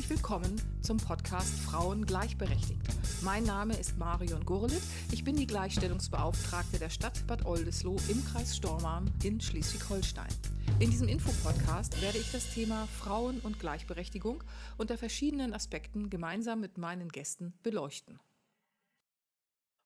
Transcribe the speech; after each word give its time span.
Herzlich 0.00 0.16
willkommen 0.16 0.62
zum 0.80 0.96
Podcast 0.96 1.60
Frauen 1.60 2.06
gleichberechtigt. 2.06 2.80
Mein 3.20 3.44
Name 3.44 3.76
ist 3.76 3.98
Marion 3.98 4.46
Gurlitt. 4.46 4.80
Ich 5.12 5.24
bin 5.24 5.36
die 5.36 5.46
Gleichstellungsbeauftragte 5.46 6.78
der 6.78 6.88
Stadt 6.88 7.26
Bad 7.26 7.44
Oldesloe 7.44 8.00
im 8.08 8.24
Kreis 8.24 8.56
Stormarn 8.56 9.10
in 9.22 9.42
Schleswig-Holstein. 9.42 10.30
In 10.78 10.90
diesem 10.90 11.06
Infopodcast 11.06 12.00
werde 12.00 12.16
ich 12.16 12.32
das 12.32 12.48
Thema 12.48 12.86
Frauen 12.86 13.40
und 13.40 13.60
Gleichberechtigung 13.60 14.42
unter 14.78 14.96
verschiedenen 14.96 15.52
Aspekten 15.52 16.08
gemeinsam 16.08 16.60
mit 16.60 16.78
meinen 16.78 17.10
Gästen 17.10 17.52
beleuchten. 17.62 18.18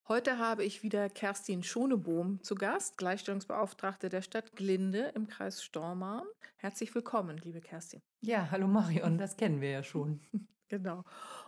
Heute 0.07 0.37
habe 0.37 0.63
ich 0.63 0.83
wieder 0.83 1.09
Kerstin 1.09 1.63
Schonebohm 1.63 2.39
zu 2.43 2.53
Gast, 2.53 2.99
Gleichstellungsbeauftragte 2.99 4.07
der 4.07 4.21
Stadt 4.21 4.55
Glinde 4.55 5.11
im 5.15 5.27
Kreis 5.27 5.63
Stormarn. 5.63 6.27
Herzlich 6.57 6.93
willkommen, 6.93 7.37
liebe 7.39 7.59
Kerstin. 7.59 8.03
Ja, 8.21 8.51
hallo 8.51 8.67
Marion, 8.67 9.17
das 9.17 9.35
kennen 9.35 9.61
wir 9.61 9.71
ja 9.71 9.81
schon. 9.81 10.19
genau. 10.67 11.03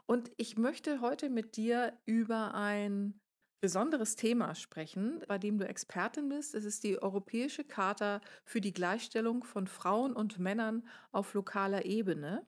Und 0.08 0.32
ich 0.38 0.58
möchte 0.58 1.02
heute 1.02 1.30
mit 1.30 1.56
dir 1.56 1.94
über 2.06 2.56
ein 2.56 3.20
besonderes 3.62 4.16
Thema 4.16 4.56
sprechen, 4.56 5.24
bei 5.28 5.38
dem 5.38 5.60
du 5.60 5.68
Expertin 5.68 6.28
bist. 6.28 6.56
Es 6.56 6.66
ist 6.66 6.84
die 6.84 7.00
Europäische 7.00 7.64
Charta 7.64 8.22
für 8.44 8.60
die 8.60 8.74
Gleichstellung 8.74 9.44
von 9.44 9.68
Frauen 9.68 10.14
und 10.14 10.40
Männern 10.40 10.88
auf 11.12 11.36
lokaler 11.36 11.86
Ebene. 11.86 12.44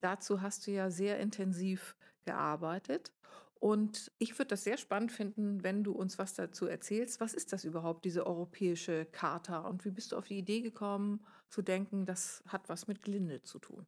Dazu 0.00 0.42
hast 0.42 0.66
du 0.66 0.72
ja 0.72 0.90
sehr 0.90 1.20
intensiv 1.20 1.94
gearbeitet. 2.24 3.12
Und 3.58 4.12
ich 4.18 4.38
würde 4.38 4.48
das 4.48 4.64
sehr 4.64 4.76
spannend 4.76 5.12
finden, 5.12 5.62
wenn 5.62 5.82
du 5.82 5.92
uns 5.92 6.18
was 6.18 6.34
dazu 6.34 6.66
erzählst. 6.66 7.20
Was 7.20 7.34
ist 7.34 7.52
das 7.52 7.64
überhaupt, 7.64 8.04
diese 8.04 8.26
europäische 8.26 9.06
Charta? 9.06 9.60
Und 9.60 9.84
wie 9.84 9.90
bist 9.90 10.12
du 10.12 10.16
auf 10.16 10.26
die 10.26 10.38
Idee 10.38 10.60
gekommen, 10.60 11.24
zu 11.48 11.62
denken, 11.62 12.04
das 12.06 12.42
hat 12.46 12.68
was 12.68 12.86
mit 12.86 13.02
Glinde 13.02 13.42
zu 13.42 13.58
tun? 13.58 13.86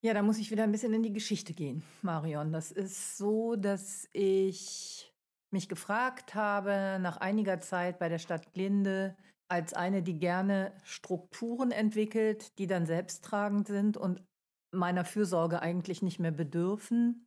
Ja, 0.00 0.14
da 0.14 0.22
muss 0.22 0.38
ich 0.38 0.50
wieder 0.50 0.62
ein 0.62 0.72
bisschen 0.72 0.94
in 0.94 1.02
die 1.02 1.12
Geschichte 1.12 1.54
gehen, 1.54 1.82
Marion. 2.02 2.52
Das 2.52 2.70
ist 2.70 3.16
so, 3.16 3.56
dass 3.56 4.08
ich 4.12 5.12
mich 5.50 5.68
gefragt 5.68 6.34
habe, 6.34 6.98
nach 7.00 7.16
einiger 7.16 7.60
Zeit 7.60 7.98
bei 7.98 8.08
der 8.08 8.18
Stadt 8.18 8.52
Glinde, 8.52 9.16
als 9.48 9.72
eine, 9.72 10.02
die 10.02 10.18
gerne 10.18 10.72
Strukturen 10.84 11.70
entwickelt, 11.70 12.58
die 12.58 12.66
dann 12.66 12.86
selbsttragend 12.86 13.66
sind 13.66 13.96
und 13.96 14.22
meiner 14.70 15.04
Fürsorge 15.04 15.62
eigentlich 15.62 16.02
nicht 16.02 16.20
mehr 16.20 16.30
bedürfen, 16.30 17.26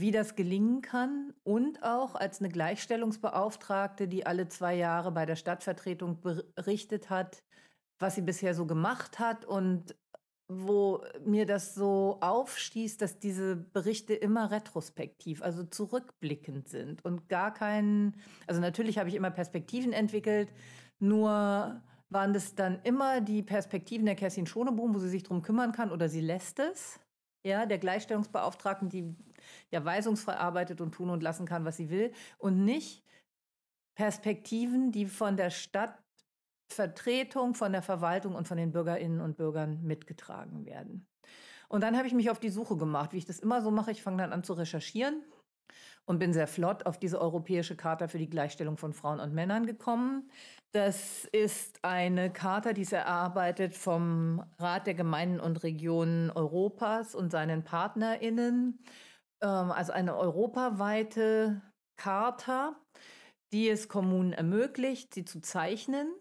wie 0.00 0.10
das 0.10 0.36
gelingen 0.36 0.82
kann 0.82 1.32
und 1.42 1.82
auch 1.82 2.14
als 2.14 2.40
eine 2.40 2.48
Gleichstellungsbeauftragte, 2.48 4.08
die 4.08 4.26
alle 4.26 4.48
zwei 4.48 4.74
Jahre 4.74 5.12
bei 5.12 5.26
der 5.26 5.36
Stadtvertretung 5.36 6.20
berichtet 6.20 7.10
hat, 7.10 7.42
was 7.98 8.14
sie 8.14 8.22
bisher 8.22 8.54
so 8.54 8.66
gemacht 8.66 9.18
hat 9.18 9.44
und 9.44 9.94
wo 10.48 11.04
mir 11.24 11.46
das 11.46 11.74
so 11.74 12.18
aufstieß, 12.20 12.96
dass 12.96 13.20
diese 13.20 13.54
Berichte 13.56 14.14
immer 14.14 14.50
retrospektiv, 14.50 15.42
also 15.42 15.62
zurückblickend 15.62 16.68
sind 16.68 17.04
und 17.04 17.28
gar 17.28 17.54
keinen, 17.54 18.16
also 18.48 18.60
natürlich 18.60 18.98
habe 18.98 19.08
ich 19.08 19.14
immer 19.14 19.30
Perspektiven 19.30 19.92
entwickelt, 19.92 20.52
nur 20.98 21.80
waren 22.08 22.32
das 22.32 22.56
dann 22.56 22.80
immer 22.82 23.20
die 23.20 23.42
Perspektiven 23.42 24.06
der 24.06 24.16
Kerstin 24.16 24.46
Schonebohm, 24.46 24.92
wo 24.92 24.98
sie 24.98 25.08
sich 25.08 25.22
drum 25.22 25.42
kümmern 25.42 25.70
kann 25.70 25.92
oder 25.92 26.08
sie 26.08 26.20
lässt 26.20 26.58
es. 26.58 26.98
Ja, 27.46 27.64
der 27.64 27.78
Gleichstellungsbeauftragten, 27.78 28.90
die 28.90 29.14
ja 29.70 29.84
weisungsfrei 29.84 30.36
arbeitet 30.36 30.80
und 30.80 30.92
tun 30.92 31.10
und 31.10 31.22
lassen 31.22 31.46
kann, 31.46 31.64
was 31.64 31.76
sie 31.76 31.90
will, 31.90 32.12
und 32.38 32.64
nicht 32.64 33.04
Perspektiven, 33.94 34.92
die 34.92 35.06
von 35.06 35.36
der 35.36 35.50
Stadtvertretung, 35.50 37.54
von 37.54 37.72
der 37.72 37.82
Verwaltung 37.82 38.34
und 38.34 38.48
von 38.48 38.56
den 38.56 38.72
Bürgerinnen 38.72 39.20
und 39.20 39.36
Bürgern 39.36 39.82
mitgetragen 39.82 40.64
werden. 40.64 41.06
Und 41.68 41.82
dann 41.82 41.96
habe 41.96 42.08
ich 42.08 42.14
mich 42.14 42.30
auf 42.30 42.40
die 42.40 42.48
Suche 42.48 42.76
gemacht, 42.76 43.12
wie 43.12 43.18
ich 43.18 43.26
das 43.26 43.38
immer 43.38 43.62
so 43.62 43.70
mache. 43.70 43.92
Ich 43.92 44.02
fange 44.02 44.22
dann 44.22 44.32
an 44.32 44.42
zu 44.42 44.54
recherchieren 44.54 45.22
und 46.04 46.18
bin 46.18 46.32
sehr 46.32 46.48
flott 46.48 46.86
auf 46.86 46.98
diese 46.98 47.20
europäische 47.20 47.76
Charta 47.76 48.08
für 48.08 48.18
die 48.18 48.28
Gleichstellung 48.28 48.76
von 48.76 48.92
Frauen 48.92 49.20
und 49.20 49.32
Männern 49.32 49.66
gekommen. 49.66 50.28
Das 50.72 51.26
ist 51.26 51.84
eine 51.84 52.32
Charta, 52.32 52.72
die 52.72 52.82
ist 52.82 52.92
erarbeitet 52.92 53.74
vom 53.74 54.42
Rat 54.58 54.88
der 54.88 54.94
Gemeinden 54.94 55.38
und 55.38 55.62
Regionen 55.62 56.30
Europas 56.30 57.14
und 57.14 57.30
seinen 57.30 57.62
PartnerInnen. 57.62 58.80
Ähm, 59.42 59.70
also 59.70 59.92
eine 59.92 60.16
europaweite 60.16 61.62
Charta, 61.96 62.76
die 63.52 63.68
es 63.68 63.88
Kommunen 63.88 64.32
ermöglicht, 64.32 65.14
sie 65.14 65.24
zu 65.24 65.40
zeichnen 65.40 66.12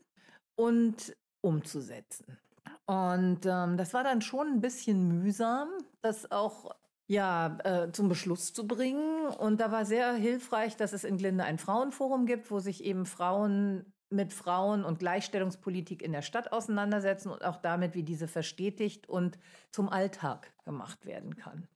und 0.55 1.15
umzusetzen. 1.41 2.37
Und 2.85 3.45
ähm, 3.45 3.77
das 3.77 3.93
war 3.93 4.03
dann 4.03 4.21
schon 4.21 4.47
ein 4.47 4.61
bisschen 4.61 5.07
mühsam, 5.07 5.69
das 6.01 6.31
auch 6.31 6.75
ja, 7.07 7.57
äh, 7.63 7.91
zum 7.91 8.07
Beschluss 8.07 8.53
zu 8.53 8.67
bringen. 8.67 9.27
Und 9.27 9.61
da 9.61 9.71
war 9.71 9.85
sehr 9.85 10.13
hilfreich, 10.13 10.75
dass 10.75 10.93
es 10.93 11.03
in 11.03 11.17
Glinde 11.17 11.43
ein 11.43 11.57
Frauenforum 11.57 12.25
gibt, 12.25 12.51
wo 12.51 12.59
sich 12.59 12.83
eben 12.83 13.05
Frauen 13.05 13.93
mit 14.11 14.33
Frauen 14.33 14.83
und 14.83 14.99
Gleichstellungspolitik 14.99 16.01
in 16.01 16.11
der 16.11 16.21
Stadt 16.21 16.51
auseinandersetzen 16.51 17.29
und 17.29 17.43
auch 17.45 17.57
damit, 17.57 17.93
wie 17.93 18.03
diese 18.03 18.27
verstetigt 18.27 19.07
und 19.07 19.37
zum 19.71 19.89
Alltag 19.89 20.51
gemacht 20.65 21.05
werden 21.05 21.35
kann. 21.35 21.67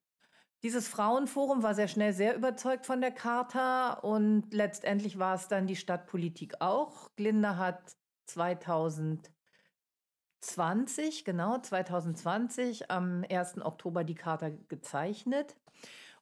Dieses 0.64 0.88
Frauenforum 0.88 1.62
war 1.62 1.76
sehr 1.76 1.90
schnell 1.90 2.14
sehr 2.14 2.36
überzeugt 2.36 2.86
von 2.86 3.02
der 3.02 3.12
Charta 3.12 3.94
und 3.96 4.54
letztendlich 4.54 5.20
war 5.20 5.36
es 5.36 5.50
dann 5.50 5.68
die 5.68 5.76
Stadtpolitik 5.76 6.62
auch. 6.62 7.14
Glinde 7.18 7.58
hat 7.58 7.98
2000 8.28 9.30
20, 10.40 11.24
genau, 11.24 11.58
2020 11.58 12.92
am 12.92 13.24
1. 13.30 13.62
Oktober 13.62 14.04
die 14.04 14.16
Charta 14.16 14.50
gezeichnet. 14.68 15.56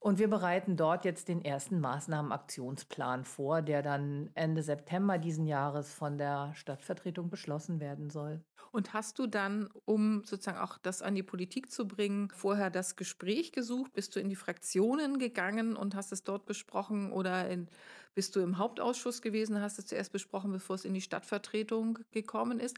Und 0.03 0.17
wir 0.17 0.29
bereiten 0.29 0.77
dort 0.77 1.05
jetzt 1.05 1.27
den 1.27 1.45
ersten 1.45 1.79
Maßnahmenaktionsplan 1.79 3.23
vor, 3.23 3.61
der 3.61 3.83
dann 3.83 4.31
Ende 4.33 4.63
September 4.63 5.19
diesen 5.19 5.45
Jahres 5.45 5.93
von 5.93 6.17
der 6.17 6.55
Stadtvertretung 6.55 7.29
beschlossen 7.29 7.79
werden 7.79 8.09
soll. 8.09 8.43
Und 8.71 8.93
hast 8.93 9.19
du 9.19 9.27
dann, 9.27 9.69
um 9.85 10.23
sozusagen 10.23 10.57
auch 10.57 10.79
das 10.79 11.03
an 11.03 11.13
die 11.13 11.21
Politik 11.21 11.71
zu 11.71 11.87
bringen, 11.87 12.31
vorher 12.33 12.71
das 12.71 12.95
Gespräch 12.95 13.51
gesucht? 13.51 13.93
Bist 13.93 14.15
du 14.15 14.19
in 14.19 14.29
die 14.29 14.35
Fraktionen 14.35 15.19
gegangen 15.19 15.75
und 15.75 15.93
hast 15.93 16.11
es 16.11 16.23
dort 16.23 16.47
besprochen 16.47 17.11
oder 17.11 17.47
in, 17.47 17.67
bist 18.13 18.35
du 18.35 18.41
im 18.41 18.57
Hauptausschuss 18.57 19.21
gewesen, 19.21 19.61
hast 19.61 19.79
es 19.79 19.85
zuerst 19.85 20.11
besprochen, 20.11 20.51
bevor 20.51 20.75
es 20.75 20.83
in 20.85 20.93
die 20.93 21.01
Stadtvertretung 21.01 21.99
gekommen 22.11 22.59
ist? 22.59 22.77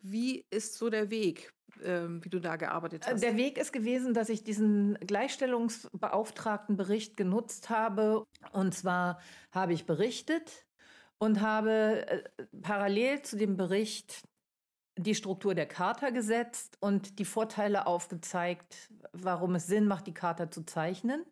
Wie 0.00 0.44
ist 0.50 0.74
so 0.74 0.90
der 0.90 1.10
Weg? 1.10 1.52
Ähm, 1.82 2.24
wie 2.24 2.28
du 2.28 2.40
da 2.40 2.54
gearbeitet 2.56 3.06
hast? 3.06 3.22
Der 3.22 3.36
Weg 3.36 3.58
ist 3.58 3.72
gewesen, 3.72 4.14
dass 4.14 4.28
ich 4.28 4.44
diesen 4.44 4.96
Gleichstellungsbeauftragtenbericht 5.00 7.16
genutzt 7.16 7.68
habe. 7.68 8.24
Und 8.52 8.74
zwar 8.74 9.20
habe 9.50 9.72
ich 9.72 9.86
berichtet 9.86 10.66
und 11.18 11.40
habe 11.40 12.06
äh, 12.06 12.22
parallel 12.62 13.22
zu 13.22 13.36
dem 13.36 13.56
Bericht 13.56 14.22
die 14.96 15.14
Struktur 15.14 15.54
der 15.54 15.66
Charta 15.66 16.10
gesetzt 16.10 16.76
und 16.80 17.18
die 17.18 17.24
Vorteile 17.24 17.86
aufgezeigt, 17.86 18.90
warum 19.12 19.56
es 19.56 19.66
Sinn 19.66 19.86
macht, 19.86 20.06
die 20.06 20.14
Charta 20.14 20.50
zu 20.50 20.64
zeichnen. 20.64 21.24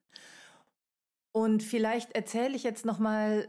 Und 1.33 1.63
vielleicht 1.63 2.13
erzähle 2.13 2.55
ich 2.55 2.63
jetzt 2.63 2.85
noch 2.85 2.99
mal 2.99 3.49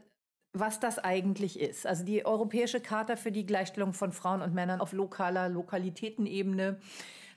was 0.53 0.79
das 0.79 0.99
eigentlich 0.99 1.59
ist. 1.59 1.87
Also 1.87 2.05
die 2.05 2.25
Europäische 2.25 2.79
Charta 2.79 3.15
für 3.15 3.31
die 3.31 3.45
Gleichstellung 3.45 3.93
von 3.93 4.11
Frauen 4.11 4.41
und 4.41 4.53
Männern 4.53 4.81
auf 4.81 4.93
lokaler 4.93 5.49
Lokalitätenebene 5.49 6.79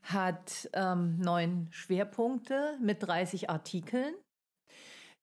hat 0.02 0.68
ähm, 0.74 1.18
neun 1.18 1.68
Schwerpunkte 1.70 2.78
mit 2.80 3.02
30 3.02 3.50
Artikeln. 3.50 4.14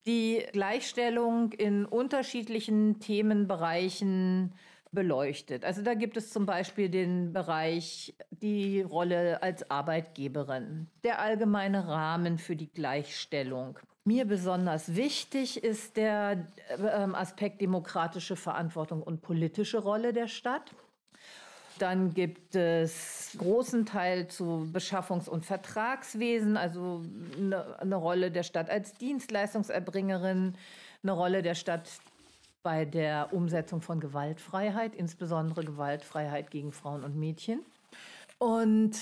Die 0.06 0.44
Gleichstellung 0.52 1.54
in 1.54 1.86
unterschiedlichen 1.86 3.00
Themenbereichen 3.00 4.54
beleuchtet. 4.94 5.66
Also 5.66 5.82
da 5.82 5.94
gibt 5.94 6.16
es 6.18 6.30
zum 6.30 6.46
Beispiel 6.46 6.90
den 6.90 7.34
Bereich 7.34 8.16
die 8.30 8.82
Rolle 8.82 9.42
als 9.44 9.70
Arbeitgeberin, 9.70 10.88
der 11.04 11.20
allgemeine 11.20 11.88
Rahmen 11.88 12.38
für 12.38 12.56
die 12.56 12.72
Gleichstellung. 12.72 13.80
Mir 14.06 14.26
besonders 14.26 14.96
wichtig 14.96 15.64
ist 15.64 15.96
der 15.96 16.48
äh, 16.78 16.84
Aspekt 17.14 17.62
demokratische 17.62 18.36
Verantwortung 18.36 19.02
und 19.02 19.22
politische 19.22 19.80
Rolle 19.80 20.12
der 20.12 20.28
Stadt. 20.28 20.72
Dann 21.80 22.14
gibt 22.14 22.54
es 22.56 23.36
großen 23.38 23.86
Teil 23.86 24.28
zu 24.28 24.70
Beschaffungs- 24.72 25.30
und 25.30 25.46
Vertragswesen, 25.46 26.58
also 26.58 27.02
eine, 27.38 27.80
eine, 27.80 27.96
Rolle 27.96 28.30
der 28.30 28.44
Stadt 28.44 28.70
als 28.70 28.94
Dienstleistungserbringerin, 28.94 30.56
eine 31.02 31.12
Rolle 31.12 31.42
der 31.42 31.56
Stadt 31.56 31.90
bei 32.64 32.86
der 32.86 33.34
Umsetzung 33.34 33.82
von 33.82 34.00
Gewaltfreiheit, 34.00 34.96
insbesondere 34.96 35.64
Gewaltfreiheit 35.64 36.50
gegen 36.50 36.72
Frauen 36.72 37.04
und 37.04 37.16
Mädchen. 37.16 37.60
Und 38.40 38.98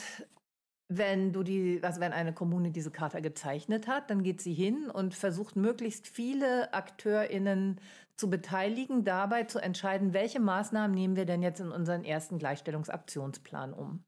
wenn 0.89 1.31
du 1.31 1.43
die, 1.43 1.79
also 1.83 2.01
wenn 2.01 2.11
eine 2.11 2.33
Kommune 2.33 2.71
diese 2.71 2.91
Charta 2.91 3.21
gezeichnet 3.21 3.87
hat, 3.87 4.09
dann 4.09 4.23
geht 4.23 4.41
sie 4.41 4.53
hin 4.53 4.89
und 4.89 5.15
versucht 5.15 5.55
möglichst 5.55 6.07
viele 6.07 6.73
AkteurInnen 6.73 7.79
zu 8.17 8.29
beteiligen, 8.29 9.05
dabei 9.05 9.43
zu 9.45 9.59
entscheiden, 9.59 10.13
welche 10.13 10.39
Maßnahmen 10.39 10.93
nehmen 10.93 11.15
wir 11.15 11.25
denn 11.25 11.41
jetzt 11.41 11.61
in 11.61 11.71
unseren 11.71 12.03
ersten 12.03 12.39
Gleichstellungsaktionsplan 12.39 13.73
um. 13.73 14.03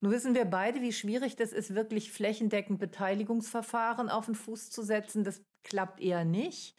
Nun 0.00 0.12
wissen 0.12 0.34
wir 0.34 0.44
beide, 0.44 0.80
wie 0.80 0.92
schwierig 0.92 1.36
das 1.36 1.52
ist, 1.52 1.74
wirklich 1.74 2.12
flächendeckend 2.12 2.78
Beteiligungsverfahren 2.78 4.08
auf 4.08 4.26
den 4.26 4.34
Fuß 4.34 4.70
zu 4.70 4.82
setzen. 4.82 5.24
Das 5.24 5.42
klappt 5.64 6.00
eher 6.00 6.24
nicht. 6.24 6.76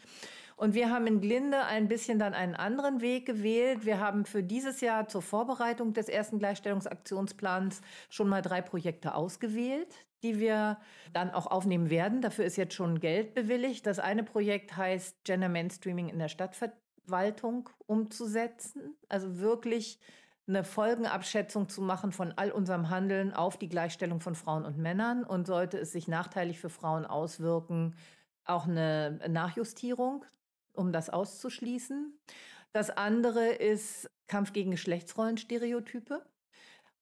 Und 0.56 0.74
wir 0.74 0.90
haben 0.90 1.08
in 1.08 1.22
Glinde 1.22 1.64
ein 1.66 1.88
bisschen 1.88 2.20
dann 2.20 2.34
einen 2.34 2.56
anderen 2.56 3.02
Weg 3.02 3.26
gewählt. 3.26 3.86
Wir 3.86 4.00
haben 4.00 4.26
für 4.26 4.44
dieses 4.44 4.82
Jahr 4.82 5.08
zur 5.08 5.22
Vorbereitung 5.22 5.94
des 5.94 6.10
ersten 6.10 6.40
Gleichstellungsaktionsplans 6.40 7.82
schon 8.10 8.30
mal 8.30 8.42
drei 8.42 8.62
Projekte 8.62 9.16
ausgewählt, 9.16 9.94
die 10.22 10.40
wir 10.40 10.78
dann 11.12 11.32
auch 11.32 11.48
aufnehmen 11.48 11.90
werden. 11.90 12.22
Dafür 12.22 12.46
ist 12.46 12.58
jetzt 12.58 12.74
schon 12.74 13.00
Geld 13.00 13.34
bewilligt. 13.34 13.86
Das 13.86 14.00
eine 14.00 14.24
Projekt 14.24 14.78
heißt 14.78 15.24
Gender 15.24 15.50
Mainstreaming 15.50 16.10
in 16.10 16.20
der 16.20 16.30
Stadtverwaltung 16.30 17.70
umzusetzen. 17.86 18.96
Also 19.10 19.40
wirklich 19.40 20.00
eine 20.48 20.64
Folgenabschätzung 20.64 21.70
zu 21.70 21.82
machen 21.82 22.12
von 22.12 22.34
all 22.36 22.52
unserem 22.52 22.90
Handeln 22.90 23.34
auf 23.34 23.58
die 23.58 23.70
Gleichstellung 23.70 24.20
von 24.20 24.36
Frauen 24.36 24.66
und 24.66 24.78
Männern 24.78 25.24
und 25.24 25.48
sollte 25.48 25.78
es 25.78 25.92
sich 25.92 26.08
nachteilig 26.08 26.60
für 26.60 26.70
Frauen 26.70 27.06
auswirken, 27.06 27.96
auch 28.46 28.68
eine 28.68 29.20
Nachjustierung, 29.30 30.26
um 30.74 30.92
das 30.92 31.10
auszuschließen. 31.10 32.18
Das 32.72 32.90
andere 32.90 33.50
ist 33.50 34.10
Kampf 34.28 34.54
gegen 34.54 34.72
Geschlechtsrollenstereotype. 34.72 36.26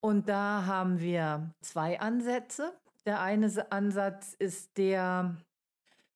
Und 0.02 0.30
da 0.30 0.66
haben 0.66 1.00
wir 1.00 1.54
zwei 1.62 2.00
Ansätze. 2.00 2.74
Der 3.06 3.22
eine 3.22 3.72
Ansatz 3.72 4.34
ist 4.34 4.78
der, 4.78 5.38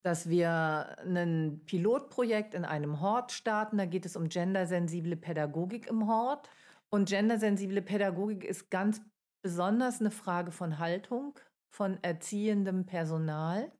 dass 0.04 0.30
wir 0.30 0.98
ein 1.06 1.62
Pilotprojekt 1.66 2.54
in 2.54 2.66
einem 2.66 3.00
Hort 3.00 3.32
starten. 3.32 3.78
Da 3.78 3.86
geht 3.86 4.06
es 4.06 4.16
um 4.16 4.28
gendersensible 4.28 5.16
Pädagogik 5.16 5.88
im 5.88 6.08
Hort. 6.08 6.50
Und 6.90 7.10
gendersensible 7.10 7.82
Pädagogik 7.82 8.44
ist 8.44 8.70
ganz 8.70 9.02
besonders 9.42 10.00
eine 10.00 10.12
Frage 10.12 10.52
von 10.52 10.80
Haltung, 10.80 11.40
von 11.70 12.00
erziehendem 12.02 12.86
Personal. 12.86 13.72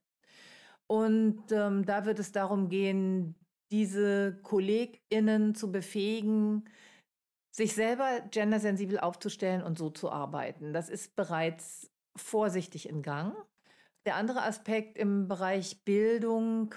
Und 0.86 1.50
ähm, 1.50 1.84
da 1.84 2.04
wird 2.04 2.18
es 2.20 2.30
darum 2.32 2.68
gehen, 2.68 3.34
diese 3.70 4.38
KollegInnen 4.42 5.54
zu 5.54 5.72
befähigen, 5.72 6.68
sich 7.50 7.74
selber 7.74 8.20
gendersensibel 8.30 8.98
aufzustellen 9.00 9.62
und 9.62 9.78
so 9.78 9.90
zu 9.90 10.10
arbeiten. 10.10 10.72
Das 10.72 10.88
ist 10.88 11.16
bereits 11.16 11.90
vorsichtig 12.16 12.88
in 12.88 13.02
Gang. 13.02 13.34
Der 14.04 14.16
andere 14.16 14.42
Aspekt 14.42 14.98
im 14.98 15.26
Bereich 15.26 15.84
Bildung 15.84 16.74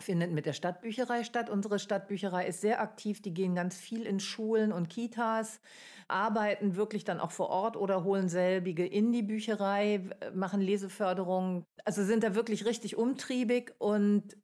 findet 0.00 0.32
mit 0.32 0.46
der 0.46 0.52
Stadtbücherei 0.52 1.22
statt. 1.22 1.50
Unsere 1.50 1.78
Stadtbücherei 1.78 2.46
ist 2.46 2.60
sehr 2.60 2.80
aktiv. 2.80 3.20
Die 3.20 3.34
gehen 3.34 3.54
ganz 3.54 3.76
viel 3.76 4.02
in 4.02 4.20
Schulen 4.20 4.72
und 4.72 4.88
Kitas, 4.88 5.60
arbeiten 6.08 6.76
wirklich 6.76 7.04
dann 7.04 7.20
auch 7.20 7.30
vor 7.30 7.50
Ort 7.50 7.76
oder 7.76 8.02
holen 8.04 8.28
selbige 8.28 8.86
in 8.86 9.12
die 9.12 9.22
Bücherei, 9.22 10.08
machen 10.34 10.60
Leseförderung. 10.60 11.64
Also 11.84 12.04
sind 12.04 12.24
da 12.24 12.34
wirklich 12.34 12.64
richtig 12.64 12.96
umtriebig 12.96 13.74
und 13.78 14.36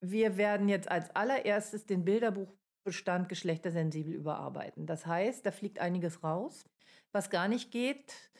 wir 0.00 0.36
werden 0.36 0.68
jetzt 0.68 0.90
als 0.90 1.14
allererstes 1.14 1.86
den 1.86 2.04
Bilderbuchbestand 2.04 3.28
geschlechtersensibel 3.28 4.14
überarbeiten. 4.14 4.86
Das 4.86 5.06
heißt, 5.06 5.44
da 5.44 5.50
fliegt 5.50 5.78
einiges 5.78 6.22
raus, 6.22 6.64
was 7.12 7.30
gar 7.30 7.48
nicht 7.48 7.70
geht. 7.70 8.30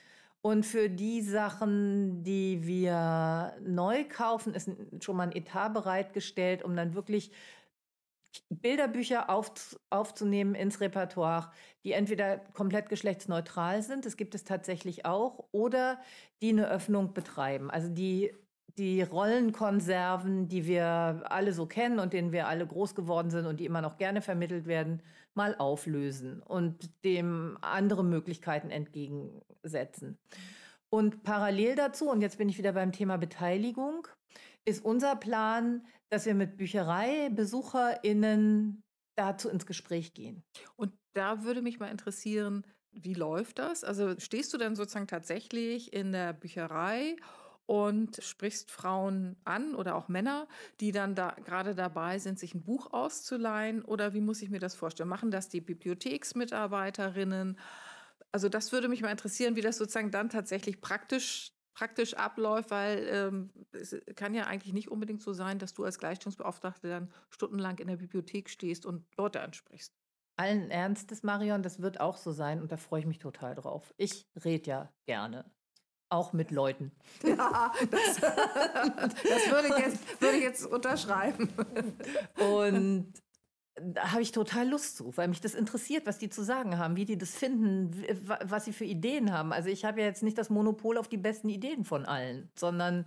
Und 0.42 0.64
für 0.64 0.88
die 0.88 1.20
Sachen, 1.20 2.22
die 2.22 2.66
wir 2.66 3.54
neu 3.60 4.04
kaufen, 4.04 4.54
ist 4.54 4.70
schon 5.00 5.16
mal 5.16 5.24
ein 5.24 5.36
Etat 5.36 5.68
bereitgestellt, 5.70 6.62
um 6.62 6.74
dann 6.74 6.94
wirklich 6.94 7.30
Bilderbücher 8.48 9.28
auf, 9.28 9.78
aufzunehmen 9.90 10.54
ins 10.54 10.80
Repertoire, 10.80 11.50
die 11.84 11.92
entweder 11.92 12.38
komplett 12.38 12.88
geschlechtsneutral 12.88 13.82
sind, 13.82 14.06
das 14.06 14.16
gibt 14.16 14.34
es 14.34 14.44
tatsächlich 14.44 15.04
auch, 15.04 15.48
oder 15.52 16.00
die 16.40 16.50
eine 16.50 16.68
Öffnung 16.68 17.12
betreiben. 17.12 17.70
Also 17.70 17.88
die 17.88 18.32
die 18.78 19.02
Rollenkonserven, 19.02 20.48
die 20.48 20.66
wir 20.66 21.24
alle 21.28 21.52
so 21.52 21.66
kennen 21.66 21.98
und 21.98 22.12
denen 22.12 22.32
wir 22.32 22.48
alle 22.48 22.66
groß 22.66 22.94
geworden 22.94 23.30
sind 23.30 23.46
und 23.46 23.60
die 23.60 23.66
immer 23.66 23.82
noch 23.82 23.96
gerne 23.96 24.22
vermittelt 24.22 24.66
werden, 24.66 25.02
mal 25.34 25.54
auflösen 25.56 26.42
und 26.42 26.90
dem 27.04 27.58
andere 27.60 28.04
Möglichkeiten 28.04 28.70
entgegensetzen. 28.70 30.18
Und 30.92 31.22
parallel 31.22 31.76
dazu, 31.76 32.10
und 32.10 32.20
jetzt 32.20 32.38
bin 32.38 32.48
ich 32.48 32.58
wieder 32.58 32.72
beim 32.72 32.90
Thema 32.92 33.16
Beteiligung, 33.16 34.08
ist 34.64 34.84
unser 34.84 35.14
Plan, 35.16 35.86
dass 36.10 36.26
wir 36.26 36.34
mit 36.34 36.56
BüchereibesucherInnen 36.56 38.82
dazu 39.16 39.48
ins 39.48 39.66
Gespräch 39.66 40.14
gehen. 40.14 40.42
Und 40.76 40.92
da 41.14 41.44
würde 41.44 41.62
mich 41.62 41.78
mal 41.78 41.90
interessieren, 41.90 42.66
wie 42.92 43.14
läuft 43.14 43.60
das? 43.60 43.84
Also 43.84 44.18
stehst 44.18 44.52
du 44.52 44.58
dann 44.58 44.74
sozusagen 44.74 45.06
tatsächlich 45.06 45.92
in 45.92 46.10
der 46.12 46.32
Bücherei 46.32 47.14
und 47.70 48.18
sprichst 48.20 48.68
Frauen 48.68 49.36
an 49.44 49.76
oder 49.76 49.94
auch 49.94 50.08
Männer, 50.08 50.48
die 50.80 50.90
dann 50.90 51.14
da 51.14 51.36
gerade 51.44 51.76
dabei 51.76 52.18
sind, 52.18 52.36
sich 52.36 52.52
ein 52.52 52.64
Buch 52.64 52.92
auszuleihen? 52.92 53.84
Oder 53.84 54.12
wie 54.12 54.20
muss 54.20 54.42
ich 54.42 54.50
mir 54.50 54.58
das 54.58 54.74
vorstellen? 54.74 55.08
Machen 55.08 55.30
das 55.30 55.48
die 55.48 55.60
Bibliotheksmitarbeiterinnen? 55.60 57.56
Also 58.32 58.48
das 58.48 58.72
würde 58.72 58.88
mich 58.88 59.02
mal 59.02 59.12
interessieren, 59.12 59.54
wie 59.54 59.60
das 59.60 59.76
sozusagen 59.76 60.10
dann 60.10 60.30
tatsächlich 60.30 60.80
praktisch 60.80 61.52
praktisch 61.72 62.14
abläuft, 62.14 62.72
weil 62.72 63.06
ähm, 63.08 63.50
es 63.70 63.96
kann 64.16 64.34
ja 64.34 64.48
eigentlich 64.48 64.72
nicht 64.72 64.90
unbedingt 64.90 65.22
so 65.22 65.32
sein, 65.32 65.60
dass 65.60 65.72
du 65.72 65.84
als 65.84 66.00
Gleichstellungsbeauftragte 66.00 66.88
dann 66.88 67.12
stundenlang 67.30 67.78
in 67.78 67.86
der 67.86 67.98
Bibliothek 67.98 68.50
stehst 68.50 68.84
und 68.84 69.06
Leute 69.16 69.42
ansprichst. 69.42 69.94
Allen 70.36 70.72
Ernstes, 70.72 71.22
Marion, 71.22 71.62
das 71.62 71.80
wird 71.80 72.00
auch 72.00 72.16
so 72.16 72.32
sein 72.32 72.60
und 72.60 72.72
da 72.72 72.76
freue 72.76 73.00
ich 73.00 73.06
mich 73.06 73.20
total 73.20 73.54
drauf. 73.54 73.94
Ich 73.96 74.26
rede 74.44 74.68
ja 74.68 74.92
gerne 75.06 75.48
auch 76.10 76.32
mit 76.32 76.50
Leuten. 76.50 76.92
Ja, 77.24 77.72
das, 77.90 78.16
das 78.20 79.50
würde, 79.50 79.68
ich 79.68 79.84
jetzt, 79.84 80.20
würde 80.20 80.36
ich 80.36 80.42
jetzt 80.42 80.66
unterschreiben. 80.66 81.48
Und 82.38 83.12
da 83.80 84.12
habe 84.12 84.22
ich 84.22 84.32
total 84.32 84.68
Lust 84.68 84.96
zu, 84.96 85.16
weil 85.16 85.28
mich 85.28 85.40
das 85.40 85.54
interessiert, 85.54 86.06
was 86.06 86.18
die 86.18 86.28
zu 86.28 86.42
sagen 86.42 86.78
haben, 86.78 86.96
wie 86.96 87.04
die 87.04 87.16
das 87.16 87.30
finden, 87.30 87.90
was 88.44 88.64
sie 88.64 88.72
für 88.72 88.84
Ideen 88.84 89.32
haben. 89.32 89.52
Also 89.52 89.68
ich 89.68 89.84
habe 89.84 90.00
ja 90.00 90.06
jetzt 90.06 90.22
nicht 90.22 90.38
das 90.38 90.50
Monopol 90.50 90.98
auf 90.98 91.08
die 91.08 91.16
besten 91.16 91.48
Ideen 91.48 91.84
von 91.84 92.04
allen, 92.04 92.50
sondern 92.58 93.04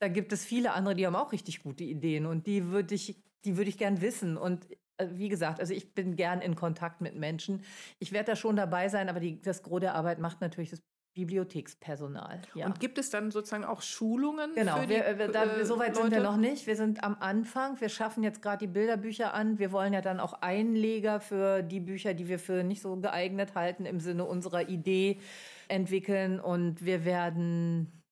da 0.00 0.08
gibt 0.08 0.32
es 0.32 0.44
viele 0.44 0.72
andere, 0.72 0.94
die 0.94 1.06
haben 1.06 1.16
auch 1.16 1.32
richtig 1.32 1.62
gute 1.62 1.84
Ideen 1.84 2.26
und 2.26 2.46
die 2.46 2.68
würde 2.68 2.94
ich, 2.94 3.22
die 3.44 3.56
würde 3.56 3.70
ich 3.70 3.78
gern 3.78 4.00
wissen. 4.00 4.36
Und 4.36 4.68
äh, 4.98 5.08
wie 5.12 5.28
gesagt, 5.28 5.60
also 5.60 5.72
ich 5.72 5.94
bin 5.94 6.16
gern 6.16 6.40
in 6.40 6.54
Kontakt 6.54 7.00
mit 7.00 7.16
Menschen. 7.16 7.64
Ich 7.98 8.12
werde 8.12 8.32
da 8.32 8.36
schon 8.36 8.56
dabei 8.56 8.88
sein, 8.88 9.08
aber 9.08 9.20
die, 9.20 9.40
das 9.40 9.62
Gros 9.62 9.80
der 9.80 9.94
Arbeit 9.94 10.18
macht 10.18 10.40
natürlich 10.40 10.70
das 10.70 10.82
Bibliothekspersonal. 11.14 12.42
Ja. 12.54 12.66
Und 12.66 12.80
gibt 12.80 12.98
es 12.98 13.08
dann 13.08 13.30
sozusagen 13.30 13.64
auch 13.64 13.82
Schulungen? 13.82 14.52
Genau, 14.54 14.78
für 14.80 14.86
die, 14.86 14.94
wir, 14.94 15.06
äh, 15.06 15.30
da, 15.30 15.44
äh, 15.44 15.64
so 15.64 15.78
weit 15.78 15.96
sind 15.96 16.10
wir 16.10 16.20
noch 16.20 16.36
nicht. 16.36 16.66
Wir 16.66 16.76
sind 16.76 17.04
am 17.04 17.16
Anfang. 17.20 17.80
Wir 17.80 17.88
schaffen 17.88 18.22
jetzt 18.24 18.42
gerade 18.42 18.66
die 18.66 18.72
Bilderbücher 18.72 19.32
an. 19.32 19.58
Wir 19.58 19.70
wollen 19.70 19.92
ja 19.92 20.00
dann 20.00 20.18
auch 20.18 20.34
Einleger 20.34 21.20
für 21.20 21.62
die 21.62 21.80
Bücher, 21.80 22.14
die 22.14 22.28
wir 22.28 22.38
für 22.38 22.64
nicht 22.64 22.82
so 22.82 22.96
geeignet 22.96 23.54
halten, 23.54 23.86
im 23.86 24.00
Sinne 24.00 24.24
unserer 24.24 24.68
Idee 24.68 25.20
entwickeln. 25.68 26.40
Und 26.40 26.84
wir 26.84 27.04
werden, 27.04 28.02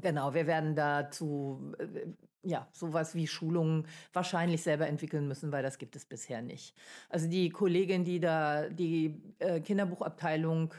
genau, 0.00 0.32
wir 0.32 0.46
werden 0.46 0.76
dazu, 0.76 1.72
äh, 1.78 2.06
ja, 2.44 2.68
sowas 2.70 3.16
wie 3.16 3.26
Schulungen 3.26 3.88
wahrscheinlich 4.12 4.62
selber 4.62 4.86
entwickeln 4.86 5.26
müssen, 5.26 5.50
weil 5.50 5.64
das 5.64 5.78
gibt 5.78 5.96
es 5.96 6.04
bisher 6.04 6.42
nicht. 6.42 6.76
Also 7.08 7.28
die 7.28 7.50
Kollegin, 7.50 8.04
die 8.04 8.20
da 8.20 8.68
die 8.68 9.20
äh, 9.40 9.60
Kinderbuchabteilung 9.60 10.72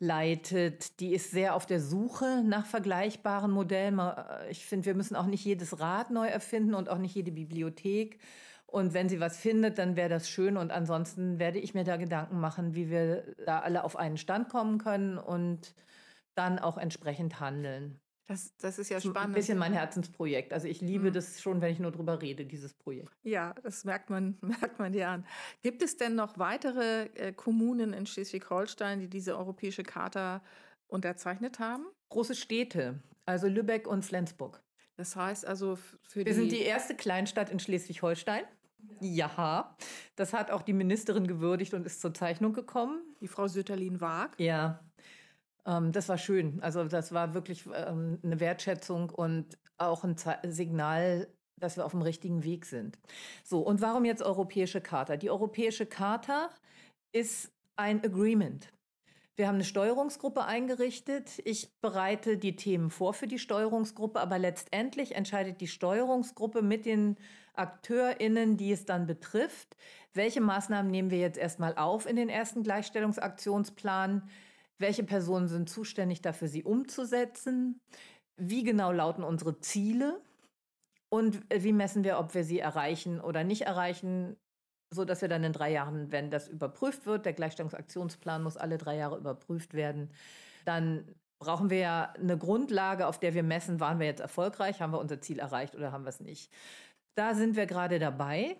leitet, 0.00 1.00
die 1.00 1.12
ist 1.12 1.30
sehr 1.30 1.54
auf 1.54 1.66
der 1.66 1.80
Suche 1.80 2.42
nach 2.44 2.66
vergleichbaren 2.66 3.50
Modellen. 3.50 3.98
Äh, 3.98 4.50
ich 4.50 4.64
finde, 4.64 4.86
wir 4.86 4.94
müssen 4.94 5.16
auch 5.16 5.26
nicht 5.26 5.44
jedes 5.44 5.80
Rad 5.80 6.10
neu 6.10 6.26
erfinden 6.26 6.74
und 6.74 6.88
auch 6.88 6.98
nicht 6.98 7.14
jede 7.14 7.32
Bibliothek. 7.32 8.18
Und 8.66 8.92
wenn 8.92 9.08
sie 9.08 9.18
was 9.18 9.38
findet, 9.38 9.78
dann 9.78 9.96
wäre 9.96 10.10
das 10.10 10.28
schön. 10.28 10.56
Und 10.56 10.70
ansonsten 10.70 11.38
werde 11.38 11.58
ich 11.58 11.74
mir 11.74 11.84
da 11.84 11.96
Gedanken 11.96 12.38
machen, 12.38 12.74
wie 12.74 12.90
wir 12.90 13.34
da 13.46 13.60
alle 13.60 13.82
auf 13.82 13.96
einen 13.96 14.18
Stand 14.18 14.50
kommen 14.50 14.78
können 14.78 15.18
und 15.18 15.74
dann 16.34 16.58
auch 16.58 16.76
entsprechend 16.76 17.40
handeln. 17.40 17.98
Das, 18.28 18.54
das 18.58 18.78
ist 18.78 18.90
ja 18.90 19.00
spannend. 19.00 19.30
Ein 19.30 19.32
bisschen 19.32 19.56
mein 19.56 19.72
Herzensprojekt. 19.72 20.52
Also 20.52 20.68
ich 20.68 20.82
liebe 20.82 21.08
mhm. 21.08 21.14
das 21.14 21.40
schon, 21.40 21.62
wenn 21.62 21.72
ich 21.72 21.78
nur 21.78 21.90
drüber 21.90 22.20
rede, 22.20 22.44
dieses 22.44 22.74
Projekt. 22.74 23.10
Ja, 23.22 23.54
das 23.62 23.84
merkt 23.84 24.10
man, 24.10 24.36
merkt 24.42 24.78
man 24.78 24.92
dir 24.92 25.08
an. 25.08 25.26
Gibt 25.62 25.82
es 25.82 25.96
denn 25.96 26.14
noch 26.14 26.38
weitere 26.38 27.04
äh, 27.14 27.32
Kommunen 27.32 27.94
in 27.94 28.04
Schleswig-Holstein, 28.04 29.00
die 29.00 29.08
diese 29.08 29.36
europäische 29.38 29.82
Charta 29.82 30.42
unterzeichnet 30.88 31.58
haben? 31.58 31.86
Große 32.10 32.34
Städte, 32.34 33.02
also 33.24 33.48
Lübeck 33.48 33.88
und 33.88 34.04
Flensburg. 34.04 34.62
Das 34.96 35.16
heißt 35.16 35.46
also 35.46 35.78
für 36.02 36.18
Wir 36.18 36.24
die... 36.26 36.32
sind 36.34 36.52
die 36.52 36.60
erste 36.60 36.94
Kleinstadt 36.94 37.48
in 37.48 37.58
Schleswig-Holstein. 37.58 38.44
Ja. 39.00 39.30
ja, 39.36 39.76
das 40.16 40.34
hat 40.34 40.50
auch 40.50 40.62
die 40.62 40.74
Ministerin 40.74 41.26
gewürdigt 41.26 41.72
und 41.72 41.86
ist 41.86 42.00
zur 42.00 42.12
Zeichnung 42.12 42.52
gekommen. 42.52 43.00
Die 43.20 43.28
Frau 43.28 43.48
Sütterlin-Waag. 43.48 44.38
Ja, 44.38 44.80
ähm, 45.68 45.92
das 45.92 46.08
war 46.08 46.18
schön. 46.18 46.60
Also 46.62 46.84
das 46.84 47.12
war 47.12 47.34
wirklich 47.34 47.66
ähm, 47.66 48.18
eine 48.22 48.40
Wertschätzung 48.40 49.10
und 49.10 49.58
auch 49.76 50.02
ein 50.02 50.16
Ze 50.16 50.38
Signal, 50.44 51.28
dass 51.56 51.76
wir 51.76 51.84
auf 51.84 51.92
dem 51.92 52.02
richtigen 52.02 52.44
Weg 52.44 52.64
sind. 52.64 52.98
So, 53.44 53.60
und 53.60 53.80
warum 53.80 54.04
jetzt 54.04 54.22
Europäische 54.22 54.80
Charta? 54.80 55.16
Die 55.16 55.30
Europäische 55.30 55.86
Charta 55.86 56.50
ist 57.12 57.52
ein 57.76 58.02
Agreement. 58.04 58.72
Wir 59.36 59.46
haben 59.46 59.56
eine 59.56 59.64
Steuerungsgruppe 59.64 60.44
eingerichtet. 60.44 61.40
Ich 61.44 61.70
bereite 61.80 62.38
die 62.38 62.56
Themen 62.56 62.90
vor 62.90 63.14
für 63.14 63.28
die 63.28 63.38
Steuerungsgruppe, 63.38 64.18
aber 64.18 64.36
letztendlich 64.36 65.14
entscheidet 65.14 65.60
die 65.60 65.68
Steuerungsgruppe 65.68 66.60
mit 66.60 66.86
den 66.86 67.16
AkteurInnen, 67.54 68.56
die 68.56 68.72
es 68.72 68.84
dann 68.84 69.06
betrifft, 69.06 69.76
welche 70.12 70.40
Maßnahmen 70.40 70.90
nehmen 70.90 71.10
wir 71.10 71.18
jetzt 71.18 71.38
erstmal 71.38 71.76
auf 71.76 72.06
in 72.06 72.16
den 72.16 72.28
ersten 72.28 72.64
Gleichstellungsaktionsplan, 72.64 74.28
welche 74.78 75.04
Personen 75.04 75.48
sind 75.48 75.68
zuständig 75.68 76.22
dafür, 76.22 76.48
sie 76.48 76.64
umzusetzen, 76.64 77.80
wie 78.36 78.62
genau 78.62 78.92
lauten 78.92 79.24
unsere 79.24 79.58
Ziele 79.60 80.20
und 81.10 81.42
wie 81.52 81.72
messen 81.72 82.04
wir, 82.04 82.18
ob 82.18 82.34
wir 82.34 82.44
sie 82.44 82.58
erreichen 82.58 83.20
oder 83.20 83.44
nicht 83.44 83.62
erreichen 83.62 84.36
so 84.90 85.04
dass 85.04 85.20
wir 85.20 85.28
dann 85.28 85.44
in 85.44 85.52
drei 85.52 85.70
Jahren, 85.72 86.10
wenn 86.12 86.30
das 86.30 86.48
überprüft 86.48 87.06
wird, 87.06 87.26
der 87.26 87.34
Gleichstellungsaktionsplan 87.34 88.42
muss 88.42 88.56
alle 88.56 88.78
drei 88.78 88.96
Jahre 88.96 89.18
überprüft 89.18 89.74
werden, 89.74 90.10
dann 90.64 91.14
brauchen 91.38 91.70
wir 91.70 91.78
ja 91.78 92.12
eine 92.18 92.38
Grundlage, 92.38 93.06
auf 93.06 93.18
der 93.18 93.34
wir 93.34 93.42
messen, 93.42 93.80
waren 93.80 93.98
wir 93.98 94.06
jetzt 94.06 94.20
erfolgreich, 94.20 94.80
haben 94.80 94.92
wir 94.92 94.98
unser 94.98 95.20
Ziel 95.20 95.38
erreicht 95.38 95.76
oder 95.76 95.92
haben 95.92 96.04
wir 96.04 96.08
es 96.08 96.20
nicht. 96.20 96.50
Da 97.14 97.34
sind 97.34 97.56
wir 97.56 97.66
gerade 97.66 97.98
dabei. 97.98 98.56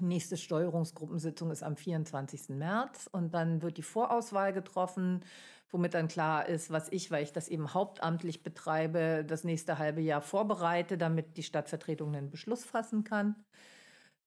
Nächste 0.00 0.36
Steuerungsgruppensitzung 0.36 1.50
ist 1.50 1.62
am 1.62 1.76
24. 1.76 2.50
März 2.50 3.08
und 3.10 3.34
dann 3.34 3.62
wird 3.62 3.76
die 3.76 3.82
Vorauswahl 3.82 4.52
getroffen, 4.52 5.24
womit 5.70 5.94
dann 5.94 6.08
klar 6.08 6.46
ist, 6.48 6.70
was 6.70 6.90
ich, 6.92 7.10
weil 7.10 7.22
ich 7.22 7.32
das 7.32 7.48
eben 7.48 7.74
hauptamtlich 7.74 8.42
betreibe, 8.42 9.24
das 9.26 9.44
nächste 9.44 9.78
halbe 9.78 10.00
Jahr 10.00 10.22
vorbereite, 10.22 10.98
damit 10.98 11.36
die 11.36 11.42
Stadtvertretung 11.42 12.14
einen 12.14 12.30
Beschluss 12.30 12.64
fassen 12.64 13.04
kann. 13.04 13.44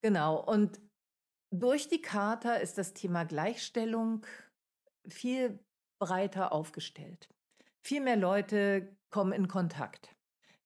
Genau. 0.02 0.44
Und 0.44 0.80
durch 1.52 1.88
die 1.88 2.02
Charta 2.02 2.56
ist 2.56 2.78
das 2.78 2.94
Thema 2.94 3.24
Gleichstellung 3.24 4.26
viel 5.08 5.60
breiter 6.00 6.52
aufgestellt. 6.52 7.30
Viel 7.82 8.02
mehr 8.02 8.18
Leute 8.18 8.96
kommen 9.10 9.34
in 9.34 9.48
Kontakt. 9.48 10.16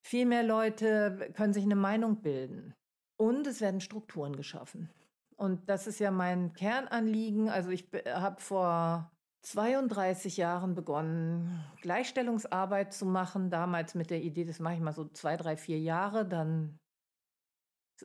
Viel 0.06 0.26
mehr 0.26 0.44
Leute 0.44 1.32
können 1.36 1.54
sich 1.54 1.64
eine 1.64 1.76
Meinung 1.76 2.22
bilden. 2.22 2.76
Und 3.18 3.48
es 3.48 3.62
werden 3.62 3.82
Strukturen 3.82 4.36
geschaffen. 4.36 4.90
Und 5.36 5.70
das 5.70 5.88
ist 5.88 6.00
ja 6.00 6.12
mein 6.12 6.54
Kernanliegen. 6.54 7.50
Also 7.50 7.70
ich 7.70 7.88
habe 8.08 8.40
vor 8.42 9.12
32 9.44 10.38
Jahren 10.38 10.74
begonnen, 10.74 11.64
Gleichstellungsarbeit 11.82 12.94
zu 12.94 13.06
machen. 13.06 13.50
Damals 13.50 13.96
mit 13.96 14.10
der 14.10 14.22
Idee, 14.22 14.46
das 14.46 14.60
mache 14.60 14.76
ich 14.76 14.80
mal 14.80 14.94
so 14.94 15.06
zwei, 15.06 15.38
drei, 15.38 15.58
vier 15.58 15.80
Jahre. 15.80 16.26
Dann 16.26 16.80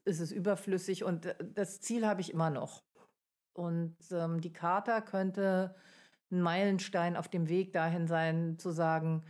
ist 0.04 0.20
es 0.20 0.32
überflüssig 0.32 1.04
und 1.04 1.26
äh, 1.26 1.34
das 1.54 1.80
Ziel 1.80 2.06
habe 2.06 2.20
ich 2.20 2.32
immer 2.32 2.50
noch. 2.50 2.82
Und 3.54 3.96
ähm, 4.12 4.40
die 4.40 4.52
Charta 4.52 5.00
könnte 5.00 5.74
ein 6.30 6.42
Meilenstein 6.42 7.16
auf 7.16 7.28
dem 7.28 7.48
Weg 7.48 7.72
dahin 7.72 8.06
sein, 8.06 8.58
zu 8.58 8.70
sagen, 8.70 9.24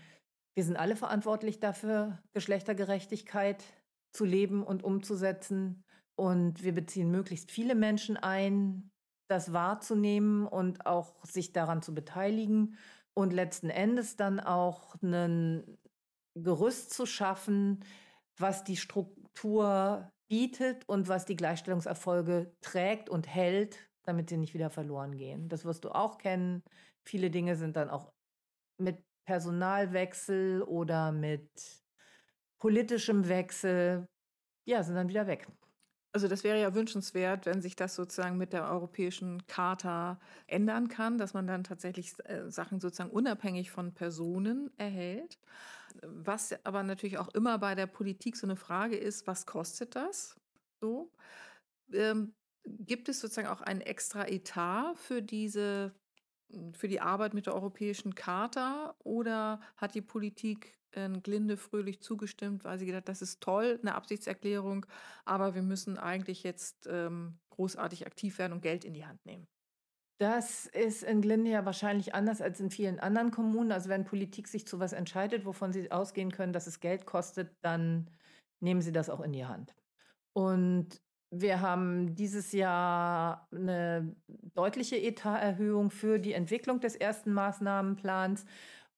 wir 0.54 0.64
sind 0.64 0.76
alle 0.76 0.97
verantwortlich 0.97 1.61
dafür, 1.61 2.18
Geschlechtergerechtigkeit 2.32 3.62
zu 4.12 4.24
leben 4.24 4.62
und 4.62 4.84
umzusetzen. 4.84 5.84
Und 6.16 6.62
wir 6.62 6.74
beziehen 6.74 7.10
möglichst 7.10 7.50
viele 7.50 7.74
Menschen 7.74 8.16
ein, 8.16 8.90
das 9.28 9.52
wahrzunehmen 9.52 10.46
und 10.46 10.86
auch 10.86 11.24
sich 11.24 11.52
daran 11.52 11.82
zu 11.82 11.94
beteiligen 11.94 12.76
und 13.14 13.32
letzten 13.32 13.70
Endes 13.70 14.16
dann 14.16 14.40
auch 14.40 14.94
ein 15.02 15.78
Gerüst 16.34 16.92
zu 16.92 17.04
schaffen, 17.04 17.84
was 18.36 18.64
die 18.64 18.76
Struktur 18.76 20.10
bietet 20.28 20.88
und 20.88 21.08
was 21.08 21.24
die 21.26 21.36
Gleichstellungserfolge 21.36 22.54
trägt 22.60 23.08
und 23.08 23.26
hält, 23.26 23.88
damit 24.04 24.30
sie 24.30 24.36
nicht 24.36 24.54
wieder 24.54 24.70
verloren 24.70 25.16
gehen. 25.16 25.48
Das 25.48 25.64
wirst 25.64 25.84
du 25.84 25.90
auch 25.90 26.18
kennen. 26.18 26.62
Viele 27.04 27.30
Dinge 27.30 27.56
sind 27.56 27.76
dann 27.76 27.90
auch 27.90 28.12
mit 28.80 29.02
Personalwechsel 29.26 30.62
oder 30.62 31.12
mit 31.12 31.50
politischem 32.58 33.28
Wechsel, 33.28 34.06
ja, 34.66 34.82
sind 34.82 34.94
dann 34.94 35.08
wieder 35.08 35.26
weg. 35.26 35.46
Also 36.12 36.26
das 36.26 36.42
wäre 36.42 36.60
ja 36.60 36.74
wünschenswert, 36.74 37.46
wenn 37.46 37.60
sich 37.60 37.76
das 37.76 37.94
sozusagen 37.94 38.38
mit 38.38 38.52
der 38.52 38.68
europäischen 38.68 39.46
Charta 39.46 40.18
ändern 40.46 40.88
kann, 40.88 41.18
dass 41.18 41.34
man 41.34 41.46
dann 41.46 41.64
tatsächlich 41.64 42.14
äh, 42.24 42.50
Sachen 42.50 42.80
sozusagen 42.80 43.10
unabhängig 43.10 43.70
von 43.70 43.92
Personen 43.92 44.70
erhält. 44.78 45.38
Was 46.02 46.54
aber 46.64 46.82
natürlich 46.82 47.18
auch 47.18 47.28
immer 47.28 47.58
bei 47.58 47.74
der 47.74 47.86
Politik 47.86 48.36
so 48.36 48.46
eine 48.46 48.56
Frage 48.56 48.96
ist, 48.96 49.26
was 49.26 49.46
kostet 49.46 49.96
das? 49.96 50.36
So. 50.80 51.12
Ähm, 51.92 52.34
gibt 52.64 53.08
es 53.08 53.20
sozusagen 53.20 53.48
auch 53.48 53.60
einen 53.60 53.80
extra 53.80 54.26
Etat 54.26 54.94
für 54.96 55.22
diese, 55.22 55.94
für 56.72 56.88
die 56.88 57.00
Arbeit 57.00 57.34
mit 57.34 57.46
der 57.46 57.54
europäischen 57.54 58.14
Charta 58.14 58.94
oder 59.04 59.60
hat 59.76 59.94
die 59.94 60.02
Politik 60.02 60.77
Glinde 61.23 61.57
fröhlich 61.57 62.00
zugestimmt, 62.00 62.64
weil 62.64 62.78
sie 62.78 62.87
gedacht, 62.87 63.09
das 63.09 63.23
ist 63.23 63.40
toll, 63.40 63.78
eine 63.83 63.95
Absichtserklärung, 63.95 64.87
aber 65.25 65.54
wir 65.54 65.62
müssen 65.62 65.99
eigentlich 65.99 66.42
jetzt 66.42 66.87
ähm, 66.90 67.38
großartig 67.50 68.07
aktiv 68.07 68.38
werden 68.38 68.54
und 68.54 68.62
Geld 68.62 68.85
in 68.85 68.95
die 68.95 69.07
Hand 69.07 69.25
nehmen? 69.26 69.47
Das 70.21 70.66
ist 70.66 71.04
in 71.04 71.21
Glinde 71.21 71.50
ja 71.50 71.64
wahrscheinlich 71.64 72.12
anders 72.14 72.40
als 72.40 72.59
in 72.59 72.71
vielen 72.71 72.99
anderen 72.99 73.30
Kommunen. 73.30 73.71
Also 73.71 73.88
wenn 73.88 74.04
Politik 74.04 74.49
sich 74.49 74.66
zu 74.66 74.80
was 74.80 74.92
entscheidet, 74.92 75.45
wovon 75.45 75.73
sie 75.73 75.92
ausgehen 75.92 76.33
können, 76.33 76.52
dass 76.52 76.66
es 76.66 76.80
Geld 76.80 77.07
kostet, 77.07 77.54
dann 77.62 78.11
nehmen 78.61 78.83
sie 78.83 78.90
das 78.90 79.11
auch 79.11 79.21
in 79.21 79.33
die 79.33 79.47
Hand. 79.47 79.76
Und 80.33 81.00
wir 81.30 81.61
haben 81.61 82.16
dieses 82.16 82.52
Jahr 82.52 83.47
eine 83.52 84.16
deutliche 84.54 85.00
Etaterhöhung 85.00 85.90
für 85.90 86.18
die 86.18 86.33
Entwicklung 86.33 86.80
des 86.80 86.97
ersten 86.97 87.33
Maßnahmenplans. 87.33 88.45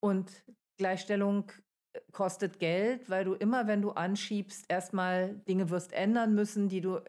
Und 0.00 0.44
Gleichstellung 0.78 1.52
kostet 2.12 2.58
Geld, 2.58 3.10
weil 3.10 3.24
du 3.24 3.34
immer, 3.34 3.66
wenn 3.66 3.82
du 3.82 3.90
anschiebst, 3.90 4.66
erstmal 4.68 5.34
Dinge 5.48 5.70
wirst 5.70 5.92
ändern 5.92 6.34
müssen, 6.34 6.68
die 6.68 6.80
du 6.80 7.00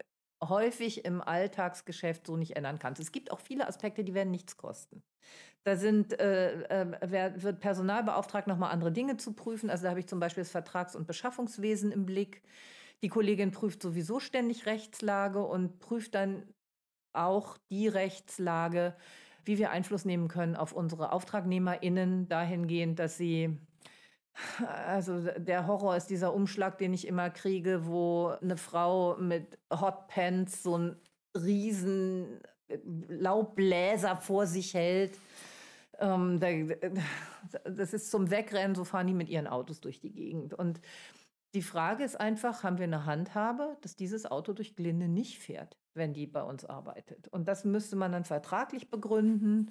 häufig 0.42 1.04
im 1.04 1.20
Alltagsgeschäft 1.20 2.26
so 2.26 2.36
nicht 2.36 2.56
ändern 2.56 2.78
kannst. 2.78 3.00
Es 3.00 3.12
gibt 3.12 3.30
auch 3.30 3.40
viele 3.40 3.68
Aspekte, 3.68 4.04
die 4.04 4.14
werden 4.14 4.30
nichts 4.30 4.56
kosten. 4.56 5.02
Da 5.64 5.76
sind, 5.76 6.18
äh, 6.18 6.62
äh, 6.64 7.42
wird 7.42 7.60
Personal 7.60 8.02
beauftragt, 8.02 8.48
nochmal 8.48 8.72
andere 8.72 8.90
Dinge 8.90 9.16
zu 9.16 9.32
prüfen. 9.32 9.70
Also 9.70 9.84
da 9.84 9.90
habe 9.90 10.00
ich 10.00 10.08
zum 10.08 10.18
Beispiel 10.18 10.42
das 10.42 10.50
Vertrags- 10.50 10.96
und 10.96 11.06
Beschaffungswesen 11.06 11.92
im 11.92 12.04
Blick. 12.04 12.42
Die 13.02 13.08
Kollegin 13.08 13.52
prüft 13.52 13.82
sowieso 13.82 14.18
ständig 14.18 14.66
Rechtslage 14.66 15.44
und 15.44 15.78
prüft 15.78 16.14
dann 16.16 16.52
auch 17.12 17.58
die 17.70 17.86
Rechtslage, 17.86 18.96
wie 19.44 19.58
wir 19.58 19.70
Einfluss 19.70 20.04
nehmen 20.04 20.28
können 20.28 20.56
auf 20.56 20.72
unsere 20.72 21.12
AuftragnehmerInnen 21.12 22.28
dahingehend, 22.28 22.98
dass 22.98 23.16
sie 23.16 23.58
also 24.86 25.20
der 25.36 25.66
Horror 25.66 25.96
ist 25.96 26.06
dieser 26.06 26.34
Umschlag, 26.34 26.78
den 26.78 26.92
ich 26.94 27.06
immer 27.06 27.30
kriege, 27.30 27.86
wo 27.86 28.28
eine 28.40 28.56
Frau 28.56 29.16
mit 29.16 29.58
Hotpants 29.70 30.62
so 30.62 30.74
einen 30.74 30.96
riesen 31.36 32.40
äh, 32.68 32.78
Laubbläser 33.08 34.16
vor 34.16 34.46
sich 34.46 34.74
hält. 34.74 35.18
Ähm, 35.98 36.40
das 37.64 37.92
ist 37.92 38.10
zum 38.10 38.30
Wegrennen, 38.30 38.74
so 38.74 38.84
fahren 38.84 39.06
die 39.06 39.14
mit 39.14 39.28
ihren 39.28 39.46
Autos 39.46 39.80
durch 39.80 40.00
die 40.00 40.12
Gegend. 40.12 40.54
Und 40.54 40.80
die 41.54 41.62
Frage 41.62 42.02
ist 42.02 42.18
einfach, 42.18 42.64
haben 42.64 42.78
wir 42.78 42.84
eine 42.84 43.04
Handhabe, 43.04 43.76
dass 43.82 43.94
dieses 43.94 44.30
Auto 44.30 44.54
durch 44.54 44.74
Glinde 44.74 45.06
nicht 45.08 45.38
fährt, 45.38 45.76
wenn 45.94 46.14
die 46.14 46.26
bei 46.26 46.42
uns 46.42 46.64
arbeitet? 46.64 47.28
Und 47.28 47.46
das 47.46 47.64
müsste 47.64 47.94
man 47.96 48.12
dann 48.12 48.24
vertraglich 48.24 48.90
begründen. 48.90 49.70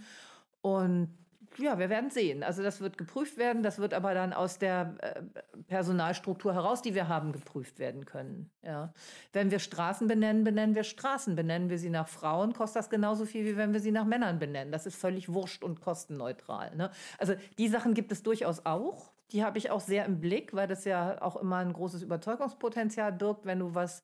Und 0.62 1.18
ja, 1.58 1.79
wir 1.79 1.89
werden 1.89 2.10
sehen. 2.10 2.43
Also 2.43 2.63
das 2.63 2.81
wird 2.81 2.98
geprüft 2.98 3.38
werden, 3.38 3.63
das 3.63 3.79
wird 3.79 3.93
aber 3.93 4.13
dann 4.13 4.34
aus 4.34 4.60
der 4.60 4.96
äh, 5.00 5.22
Personalstruktur 5.67 6.53
heraus, 6.53 6.81
die 6.81 6.96
wir 6.96 7.08
haben, 7.08 7.31
geprüft 7.31 7.79
werden 7.79 8.05
können. 8.05 8.50
Ja. 8.62 8.93
Wenn 9.34 9.51
wir 9.51 9.60
Straßen 9.60 10.08
benennen, 10.08 10.43
benennen 10.43 10.75
wir 10.75 10.84
Straßen. 10.84 11.36
Benennen 11.36 11.70
wir 11.70 11.77
sie 11.77 11.89
nach 11.89 12.08
Frauen, 12.08 12.53
kostet 12.53 12.79
das 12.81 12.89
genauso 12.89 13.25
viel, 13.25 13.46
wie 13.46 13.58
wenn 13.58 13.74
wir 13.74 13.79
sie 13.79 13.91
nach 13.91 14.05
Männern 14.05 14.39
benennen. 14.39 14.72
Das 14.72 14.86
ist 14.86 14.96
völlig 14.96 15.31
wurscht 15.31 15.63
und 15.63 15.81
kostenneutral. 15.81 16.75
Ne? 16.75 16.91
Also 17.17 17.36
die 17.58 17.67
Sachen 17.67 17.93
gibt 17.93 18.12
es 18.12 18.24
durchaus 18.24 18.65
auch. 18.65 19.12
Die 19.31 19.43
habe 19.43 19.58
ich 19.58 19.72
auch 19.72 19.81
sehr 19.81 20.05
im 20.05 20.20
Blick, 20.20 20.53
weil 20.53 20.67
das 20.67 20.86
ja 20.86 21.22
auch 21.22 21.38
immer 21.38 21.58
ein 21.58 21.74
großes 21.74 22.01
Überzeugungspotenzial 22.01 23.13
birgt, 23.13 23.46
wenn 23.46 23.60
du 23.60 23.74
was 23.74 24.03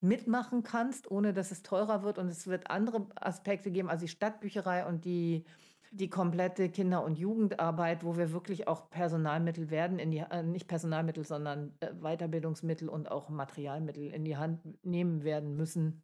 mitmachen 0.00 0.62
kannst, 0.62 1.10
ohne 1.10 1.32
dass 1.32 1.50
es 1.50 1.62
teurer 1.62 2.02
wird. 2.02 2.18
Und 2.18 2.28
es 2.28 2.46
wird 2.46 2.70
andere 2.70 3.06
Aspekte 3.16 3.70
geben, 3.70 3.88
also 3.88 4.02
die 4.02 4.10
Stadtbücherei 4.10 4.86
und 4.86 5.04
die 5.04 5.44
die 5.90 6.10
komplette 6.10 6.68
Kinder- 6.68 7.04
und 7.04 7.18
Jugendarbeit, 7.18 8.04
wo 8.04 8.16
wir 8.16 8.32
wirklich 8.32 8.68
auch 8.68 8.90
Personalmittel 8.90 9.70
werden, 9.70 9.98
in 9.98 10.10
die, 10.10 10.18
äh, 10.18 10.42
nicht 10.42 10.68
Personalmittel, 10.68 11.24
sondern 11.24 11.74
äh, 11.80 11.92
Weiterbildungsmittel 11.94 12.88
und 12.88 13.10
auch 13.10 13.28
Materialmittel 13.28 14.10
in 14.12 14.24
die 14.24 14.36
Hand 14.36 14.60
nehmen 14.84 15.24
werden 15.24 15.56
müssen, 15.56 16.02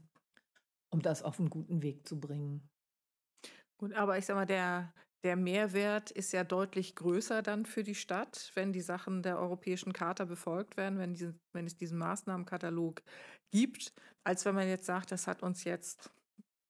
um 0.91 1.03
das 1.03 1.23
auf 1.23 1.39
einen 1.39 1.51
guten 1.51 1.83
Weg 1.83 2.07
zu 2.07 2.19
bringen. 2.19 2.69
Gut, 3.79 3.93
aber 3.93 4.17
ich 4.17 4.27
sag 4.27 4.37
mal, 4.37 4.47
der, 4.47 4.93
der 5.25 5.37
Mehrwert 5.37 6.11
ist 6.11 6.33
ja 6.33 6.45
deutlich 6.45 6.95
größer 6.95 7.43
dann 7.43 7.67
für 7.67 7.83
die 7.83 7.95
Stadt, 7.95 8.53
wenn 8.55 8.73
die 8.73 8.81
Sachen 8.81 9.23
der 9.23 9.39
Europäischen 9.39 9.93
Charta 9.93 10.25
befolgt 10.25 10.77
werden, 10.77 10.99
wenn, 10.99 11.15
diese, 11.15 11.35
wenn 11.53 11.67
es 11.67 11.77
diesen 11.77 11.99
Maßnahmenkatalog 11.99 13.03
gibt, 13.51 13.93
als 14.23 14.45
wenn 14.45 14.55
man 14.55 14.69
jetzt 14.69 14.87
sagt, 14.87 15.13
das 15.13 15.27
hat 15.27 15.43
uns 15.43 15.65
jetzt 15.65 16.11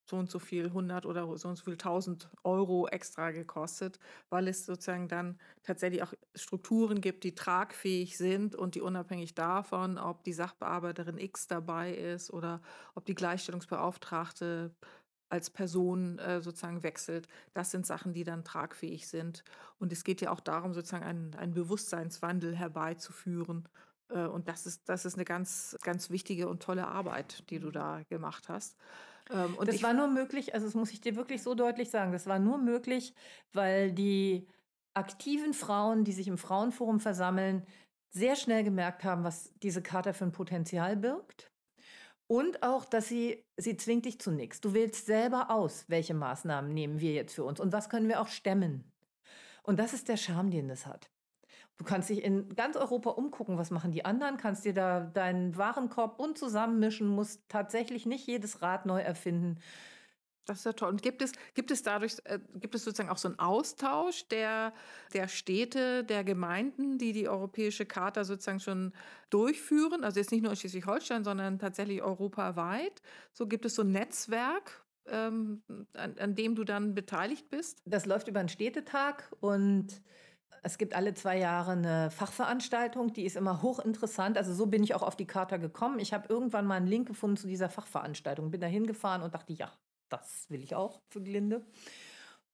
so 0.06 0.16
und 0.16 0.30
so 0.30 0.38
viel 0.38 0.66
100 0.66 1.06
oder 1.06 1.36
so 1.36 1.48
und 1.48 1.56
so 1.56 1.64
viel 1.64 1.74
1000 1.74 2.28
Euro 2.42 2.86
extra 2.88 3.30
gekostet, 3.30 3.98
weil 4.28 4.48
es 4.48 4.66
sozusagen 4.66 5.08
dann 5.08 5.38
tatsächlich 5.62 6.02
auch 6.02 6.12
Strukturen 6.34 7.00
gibt, 7.00 7.24
die 7.24 7.34
tragfähig 7.34 8.16
sind 8.18 8.54
und 8.54 8.74
die 8.74 8.80
unabhängig 8.80 9.34
davon, 9.34 9.98
ob 9.98 10.24
die 10.24 10.32
Sachbearbeiterin 10.32 11.18
X 11.18 11.46
dabei 11.46 11.94
ist 11.94 12.32
oder 12.32 12.60
ob 12.94 13.04
die 13.06 13.14
Gleichstellungsbeauftragte 13.14 14.74
als 15.30 15.50
Person 15.50 16.18
äh, 16.18 16.40
sozusagen 16.40 16.82
wechselt. 16.82 17.28
Das 17.54 17.70
sind 17.70 17.86
Sachen, 17.86 18.12
die 18.12 18.24
dann 18.24 18.44
tragfähig 18.44 19.08
sind. 19.08 19.42
Und 19.78 19.92
es 19.92 20.04
geht 20.04 20.20
ja 20.20 20.30
auch 20.30 20.40
darum, 20.40 20.74
sozusagen 20.74 21.04
einen, 21.04 21.34
einen 21.34 21.54
Bewusstseinswandel 21.54 22.54
herbeizuführen. 22.54 23.68
Äh, 24.10 24.26
und 24.26 24.48
das 24.48 24.66
ist, 24.66 24.88
das 24.88 25.04
ist 25.04 25.14
eine 25.14 25.24
ganz, 25.24 25.76
ganz 25.82 26.10
wichtige 26.10 26.48
und 26.48 26.62
tolle 26.62 26.86
Arbeit, 26.86 27.50
die 27.50 27.58
du 27.58 27.70
da 27.70 28.02
gemacht 28.08 28.48
hast. 28.48 28.76
Ähm, 29.30 29.54
und 29.56 29.68
das 29.68 29.82
war 29.82 29.94
nur 29.94 30.08
möglich, 30.08 30.54
also 30.54 30.66
das 30.66 30.74
muss 30.74 30.92
ich 30.92 31.00
dir 31.00 31.16
wirklich 31.16 31.42
so 31.42 31.54
deutlich 31.54 31.90
sagen, 31.90 32.12
das 32.12 32.26
war 32.26 32.38
nur 32.38 32.58
möglich, 32.58 33.14
weil 33.52 33.92
die 33.92 34.48
aktiven 34.94 35.54
Frauen, 35.54 36.04
die 36.04 36.12
sich 36.12 36.28
im 36.28 36.38
Frauenforum 36.38 37.00
versammeln, 37.00 37.66
sehr 38.10 38.36
schnell 38.36 38.62
gemerkt 38.62 39.02
haben, 39.04 39.24
was 39.24 39.52
diese 39.62 39.82
Charta 39.82 40.12
für 40.12 40.24
ein 40.24 40.32
Potenzial 40.32 40.96
birgt. 40.96 41.50
Und 42.26 42.62
auch, 42.62 42.84
dass 42.84 43.08
sie, 43.08 43.44
sie 43.56 43.76
zwingt 43.76 44.06
dich 44.06 44.18
zu 44.18 44.30
nichts. 44.30 44.60
Du 44.60 44.72
wählst 44.72 45.06
selber 45.06 45.50
aus, 45.50 45.84
welche 45.88 46.14
Maßnahmen 46.14 46.72
nehmen 46.72 47.00
wir 47.00 47.12
jetzt 47.12 47.34
für 47.34 47.44
uns 47.44 47.60
und 47.60 47.72
was 47.72 47.90
können 47.90 48.08
wir 48.08 48.20
auch 48.20 48.28
stemmen. 48.28 48.90
Und 49.62 49.78
das 49.78 49.92
ist 49.92 50.08
der 50.08 50.16
Charme, 50.16 50.50
den 50.50 50.68
das 50.68 50.86
hat. 50.86 51.10
Du 51.76 51.84
kannst 51.84 52.08
dich 52.08 52.22
in 52.22 52.54
ganz 52.54 52.76
Europa 52.76 53.10
umgucken, 53.10 53.58
was 53.58 53.70
machen 53.70 53.90
die 53.90 54.04
anderen, 54.04 54.36
kannst 54.36 54.64
dir 54.64 54.74
da 54.74 55.00
deinen 55.00 55.56
Warenkorb 55.56 56.18
bunt 56.18 56.38
zusammenmischen, 56.38 57.08
musst 57.08 57.42
tatsächlich 57.48 58.06
nicht 58.06 58.26
jedes 58.26 58.62
Rad 58.62 58.86
neu 58.86 59.00
erfinden. 59.00 59.58
Das 60.46 60.58
ist 60.58 60.64
ja 60.66 60.72
toll. 60.74 60.90
Und 60.90 61.02
gibt 61.02 61.22
es, 61.22 61.32
gibt 61.54 61.70
es 61.70 61.82
dadurch, 61.82 62.16
äh, 62.24 62.38
gibt 62.54 62.74
es 62.74 62.84
sozusagen 62.84 63.08
auch 63.08 63.16
so 63.16 63.28
einen 63.28 63.38
Austausch 63.38 64.28
der, 64.28 64.72
der 65.14 65.28
Städte, 65.28 66.04
der 66.04 66.22
Gemeinden, 66.22 66.98
die 66.98 67.12
die 67.12 67.28
europäische 67.28 67.86
Charta 67.86 68.24
sozusagen 68.24 68.60
schon 68.60 68.92
durchführen? 69.30 70.04
Also 70.04 70.20
jetzt 70.20 70.32
nicht 70.32 70.42
nur 70.42 70.50
in 70.50 70.56
Schleswig-Holstein, 70.56 71.24
sondern 71.24 71.58
tatsächlich 71.58 72.02
europaweit. 72.02 73.00
So 73.32 73.46
gibt 73.46 73.64
es 73.64 73.74
so 73.74 73.82
ein 73.82 73.92
Netzwerk, 73.92 74.84
ähm, 75.06 75.62
an, 75.94 76.18
an 76.18 76.34
dem 76.34 76.54
du 76.54 76.64
dann 76.64 76.94
beteiligt 76.94 77.48
bist? 77.48 77.80
Das 77.86 78.04
läuft 78.04 78.28
über 78.28 78.40
einen 78.40 78.50
Städtetag 78.50 79.32
und 79.40 80.02
es 80.64 80.78
gibt 80.78 80.94
alle 80.94 81.12
zwei 81.12 81.38
Jahre 81.38 81.72
eine 81.72 82.10
Fachveranstaltung, 82.10 83.12
die 83.12 83.26
ist 83.26 83.36
immer 83.36 83.60
hochinteressant. 83.60 84.38
Also 84.38 84.54
so 84.54 84.66
bin 84.66 84.82
ich 84.82 84.94
auch 84.94 85.02
auf 85.02 85.14
die 85.14 85.26
Charta 85.26 85.58
gekommen. 85.58 85.98
Ich 85.98 86.14
habe 86.14 86.26
irgendwann 86.28 86.66
mal 86.66 86.76
einen 86.76 86.86
Link 86.86 87.06
gefunden 87.06 87.36
zu 87.36 87.46
dieser 87.46 87.68
Fachveranstaltung, 87.68 88.50
bin 88.50 88.62
da 88.62 88.66
hingefahren 88.66 89.22
und 89.22 89.34
dachte, 89.34 89.52
ja, 89.52 89.70
das 90.08 90.46
will 90.48 90.62
ich 90.62 90.74
auch 90.74 91.02
für 91.10 91.22
Glinde. 91.22 91.66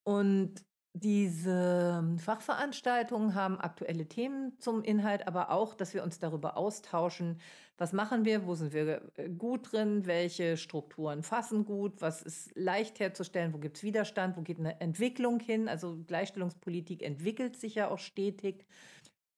Und 0.03 0.55
diese 0.93 2.17
Fachveranstaltungen 2.19 3.35
haben 3.35 3.61
aktuelle 3.61 4.07
Themen 4.07 4.59
zum 4.59 4.83
Inhalt, 4.83 5.27
aber 5.27 5.51
auch, 5.51 5.75
dass 5.75 5.95
wir 5.95 6.03
uns 6.03 6.19
darüber 6.19 6.57
austauschen, 6.57 7.39
was 7.79 7.93
machen 7.93 8.25
wir, 8.25 8.47
wo 8.47 8.55
sind 8.55 8.75
wir 8.75 9.01
äh, 9.17 9.29
gut 9.31 9.73
drin, 9.73 10.05
welche 10.05 10.57
Strukturen 10.57 11.23
fassen 11.23 11.65
gut, 11.65 12.03
was 12.03 12.23
ist 12.23 12.51
leicht 12.55 13.01
herzustellen, 13.01 13.55
wo 13.55 13.59
gibt 13.59 13.79
es 13.79 13.83
Widerstand, 13.83 14.37
wo 14.37 14.43
geht 14.43 14.59
eine 14.59 14.81
Entwicklung 14.81 15.41
hin. 15.41 15.69
Also 15.69 15.97
Gleichstellungspolitik 16.07 17.03
entwickelt 17.03 17.57
sich 17.57 17.77
ja 17.77 17.89
auch 17.89 17.99
stetig. 17.99 18.67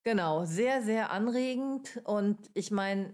Genau, 0.02 0.44
sehr, 0.44 0.82
sehr 0.82 1.12
anregend. 1.12 2.00
Und 2.04 2.50
ich 2.54 2.72
meine, 2.72 3.12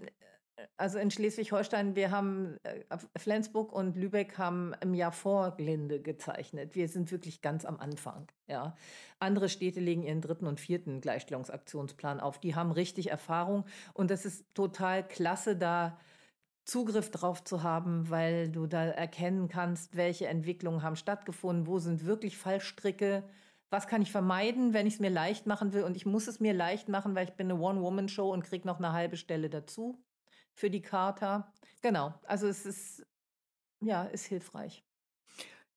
also 0.77 0.99
in 0.99 1.11
Schleswig-Holstein, 1.11 1.95
wir 1.95 2.11
haben, 2.11 2.57
äh, 2.63 2.99
Flensburg 3.17 3.73
und 3.73 3.97
Lübeck 3.97 4.39
haben 4.39 4.75
im 4.81 4.95
Jahr 4.95 5.13
vor 5.13 5.57
Glinde 5.57 6.01
gezeichnet. 6.01 6.75
Wir 6.75 6.89
sind 6.89 7.11
wirklich 7.13 7.43
ganz 7.43 7.65
am 7.65 7.79
Anfang. 7.79 8.27
Ja. 8.47 8.77
Andere 9.19 9.49
Städte 9.49 9.81
legen 9.81 10.03
ihren 10.03 10.21
dritten 10.21 10.47
und 10.47 10.61
vierten 10.61 11.01
Gleichstellungsaktionsplan 11.01 12.21
auf. 12.21 12.39
Die 12.39 12.55
haben 12.55 12.73
richtig 12.73 13.11
Erfahrung 13.11 13.65
und 13.95 14.11
das 14.11 14.25
ist 14.25 14.47
total 14.55 15.07
klasse, 15.07 15.57
da 15.57 15.99
Zugriff 16.65 17.11
drauf 17.11 17.45
zu 17.45 17.63
haben, 17.63 18.11
weil 18.11 18.51
du 18.51 18.67
da 18.67 18.85
erkennen 18.85 19.49
kannst, 19.49 19.97
welche 19.97 20.27
Entwicklungen 20.27 20.83
haben 20.83 20.97
stattgefunden, 20.97 21.67
wo 21.67 21.79
sind 21.79 22.05
wirklich 22.05 22.37
Fallstricke, 22.37 23.25
was 23.71 23.87
kann 23.87 24.03
ich 24.03 24.13
vermeiden, 24.13 24.75
wenn 24.75 24.87
ich 24.87 24.95
es 24.95 25.01
mir 25.01 25.11
leicht 25.11 25.47
machen 25.47 25.73
will 25.73 25.85
und 25.85 25.97
ich 25.97 26.05
muss 26.05 26.27
es 26.27 26.41
mir 26.41 26.53
leicht 26.53 26.89
machen, 26.89 27.15
weil 27.15 27.29
ich 27.29 27.35
bin 27.35 27.51
eine 27.51 27.61
One-Woman-Show 27.61 28.31
und 28.31 28.45
kriege 28.45 28.67
noch 28.67 28.79
eine 28.79 28.93
halbe 28.93 29.17
Stelle 29.17 29.49
dazu 29.49 29.99
für 30.59 30.71
die 30.71 30.83
Charta. 30.83 31.53
Genau, 31.83 32.13
also 32.25 32.49
es 32.49 32.67
ist, 32.67 33.07
ja, 33.81 34.05
ist 34.05 34.27
hilfreich. 34.27 34.85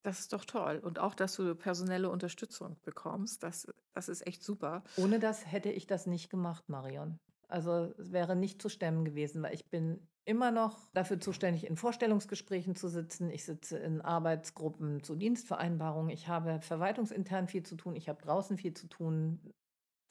Das 0.02 0.20
ist 0.20 0.34
doch 0.34 0.44
toll. 0.44 0.80
Und 0.84 0.98
auch, 0.98 1.14
dass 1.14 1.36
du 1.36 1.54
personelle 1.54 2.10
Unterstützung 2.10 2.78
bekommst, 2.84 3.44
das, 3.44 3.68
das 3.94 4.10
ist 4.10 4.26
echt 4.26 4.44
super. 4.44 4.84
Ohne 4.98 5.20
das 5.20 5.46
hätte 5.46 5.70
ich 5.70 5.86
das 5.86 6.08
nicht 6.08 6.32
gemacht, 6.32 6.68
Marion. 6.68 7.20
Also 7.48 7.94
es 8.00 8.12
wäre 8.12 8.36
nicht 8.36 8.62
zu 8.62 8.70
stemmen 8.70 9.06
gewesen, 9.06 9.44
weil 9.44 9.54
ich 9.54 9.70
bin 9.70 10.08
immer 10.26 10.50
noch 10.50 10.90
dafür 10.94 11.20
zuständig, 11.20 11.68
in 11.68 11.76
Vorstellungsgesprächen 11.76 12.76
zu 12.76 12.88
sitzen. 12.88 13.30
Ich 13.30 13.44
sitze 13.44 13.78
in 13.78 14.02
Arbeitsgruppen 14.02 15.04
zu 15.04 15.16
Dienstvereinbarungen. 15.16 16.10
Ich 16.10 16.28
habe 16.28 16.60
verwaltungsintern 16.62 17.48
viel 17.48 17.64
zu 17.64 17.76
tun. 17.76 17.96
Ich 17.96 18.10
habe 18.10 18.22
draußen 18.22 18.58
viel 18.58 18.74
zu 18.74 18.88
tun. 18.88 19.40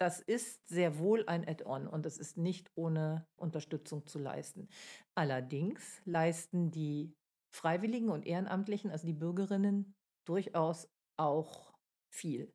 Das 0.01 0.19
ist 0.19 0.67
sehr 0.67 0.99
wohl 0.99 1.27
ein 1.27 1.47
Add-on 1.47 1.87
und 1.87 2.07
es 2.07 2.17
ist 2.17 2.39
nicht 2.39 2.71
ohne 2.75 3.27
Unterstützung 3.37 4.07
zu 4.07 4.19
leisten. 4.19 4.69
Allerdings 5.15 6.01
leisten 6.07 6.71
die 6.71 7.15
Freiwilligen 7.51 8.09
und 8.09 8.25
Ehrenamtlichen, 8.25 8.91
also 8.91 9.07
die 9.07 9.13
Bürgerinnen, 9.13 9.95
durchaus 10.25 10.89
auch 11.19 11.75
viel. 12.09 12.51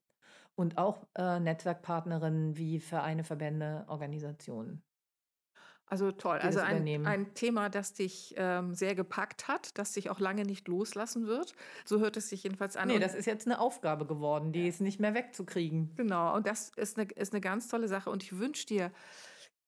Und 0.56 0.80
auch 0.80 1.06
äh, 1.16 1.40
Netzwerkpartnerinnen 1.40 2.58
wie 2.58 2.80
Vereine, 2.80 3.24
Verbände, 3.24 3.86
Organisationen. 3.90 4.85
Also 5.88 6.12
toll. 6.12 6.40
Also 6.40 6.60
ein, 6.62 7.06
ein, 7.06 7.34
Thema, 7.36 7.70
das 7.70 7.94
dich 7.94 8.34
ähm, 8.38 8.74
sehr 8.74 8.96
gepackt 8.96 9.48
hat, 9.48 9.78
das 9.78 9.92
dich 9.94 10.10
auch 10.10 10.20
lange 10.20 10.44
nicht 10.44 10.68
loslassen 10.68 11.28
wird. 11.28 11.54
So 11.86 12.00
hört 12.00 12.18
es 12.18 12.30
sich 12.30 12.44
jedenfalls 12.44 12.76
an. 12.76 12.88
Nee, 12.88 12.98
das 12.98 13.14
ist 13.14 13.26
jetzt 13.26 13.46
eine 13.46 13.60
Aufgabe 13.60 14.08
geworden, 14.08 14.52
die 14.52 14.64
ja. 14.64 14.68
ist 14.68 14.82
nicht 14.82 15.00
mehr 15.00 15.14
wegzukriegen. 15.14 15.94
Genau, 15.96 16.36
und 16.36 16.48
das 16.48 16.72
ist 16.76 16.98
eine, 16.98 17.12
ist 17.12 17.34
eine 17.34 17.42
ganz 17.42 17.68
tolle 17.68 17.88
Sache. 17.88 18.10
Und 18.10 18.24
ich 18.24 18.38
wünsche 18.40 18.66
dir 18.66 18.92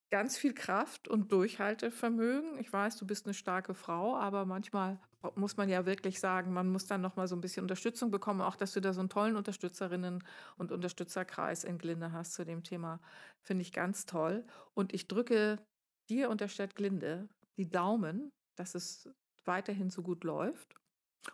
ganz 0.09 0.37
viel 0.37 0.53
Kraft 0.53 1.07
und 1.07 1.31
Durchhaltevermögen. 1.31 2.57
Ich 2.59 2.71
weiß, 2.71 2.97
du 2.97 3.05
bist 3.05 3.25
eine 3.25 3.33
starke 3.33 3.75
Frau, 3.75 4.15
aber 4.15 4.45
manchmal 4.45 4.99
muss 5.35 5.57
man 5.57 5.69
ja 5.69 5.85
wirklich 5.85 6.19
sagen, 6.19 6.53
man 6.53 6.69
muss 6.69 6.85
dann 6.85 7.01
noch 7.01 7.15
mal 7.15 7.27
so 7.27 7.35
ein 7.35 7.41
bisschen 7.41 7.63
Unterstützung 7.63 8.09
bekommen, 8.09 8.41
auch 8.41 8.55
dass 8.55 8.73
du 8.73 8.79
da 8.79 8.93
so 8.93 9.01
einen 9.01 9.09
tollen 9.09 9.35
Unterstützerinnen 9.35 10.23
und 10.57 10.71
Unterstützerkreis 10.71 11.63
in 11.63 11.77
Glinde 11.77 12.11
hast 12.11 12.33
zu 12.33 12.45
dem 12.45 12.63
Thema, 12.63 12.99
finde 13.41 13.63
ich 13.63 13.73
ganz 13.73 14.05
toll. 14.05 14.45
Und 14.73 14.93
ich 14.93 15.07
drücke 15.07 15.59
dir 16.09 16.29
und 16.29 16.41
der 16.41 16.47
Stadt 16.47 16.75
Glinde 16.75 17.29
die 17.57 17.69
Daumen, 17.69 18.31
dass 18.55 18.75
es 18.75 19.09
weiterhin 19.45 19.89
so 19.89 20.01
gut 20.03 20.23
läuft 20.23 20.75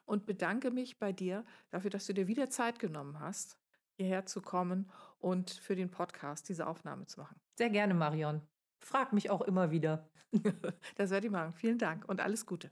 und 0.06 0.26
bedanke 0.26 0.72
mich 0.72 1.00
bei 1.00 1.12
dir 1.12 1.46
dafür, 1.70 1.90
dass 1.90 2.06
du 2.06 2.14
dir 2.14 2.28
wieder 2.28 2.50
Zeit 2.50 2.80
genommen 2.80 3.20
hast, 3.20 3.58
hierher 3.96 4.26
zu 4.26 4.42
kommen 4.42 4.92
und 5.20 5.52
für 5.52 5.76
den 5.76 5.92
Podcast 5.92 6.50
diese 6.50 6.68
Aufnahme 6.68 7.06
zu 7.06 7.20
machen. 7.20 7.40
Sehr 7.58 7.70
gerne, 7.70 7.94
Marion. 7.94 8.42
Frag 8.80 9.14
mich 9.14 9.30
auch 9.30 9.42
immer 9.42 9.72
wieder. 9.72 10.10
das 10.96 11.12
werde 11.12 11.28
ich 11.28 11.32
machen. 11.32 11.54
Vielen 11.54 11.78
Dank 11.78 12.08
und 12.08 12.22
alles 12.22 12.46
Gute. 12.46 12.72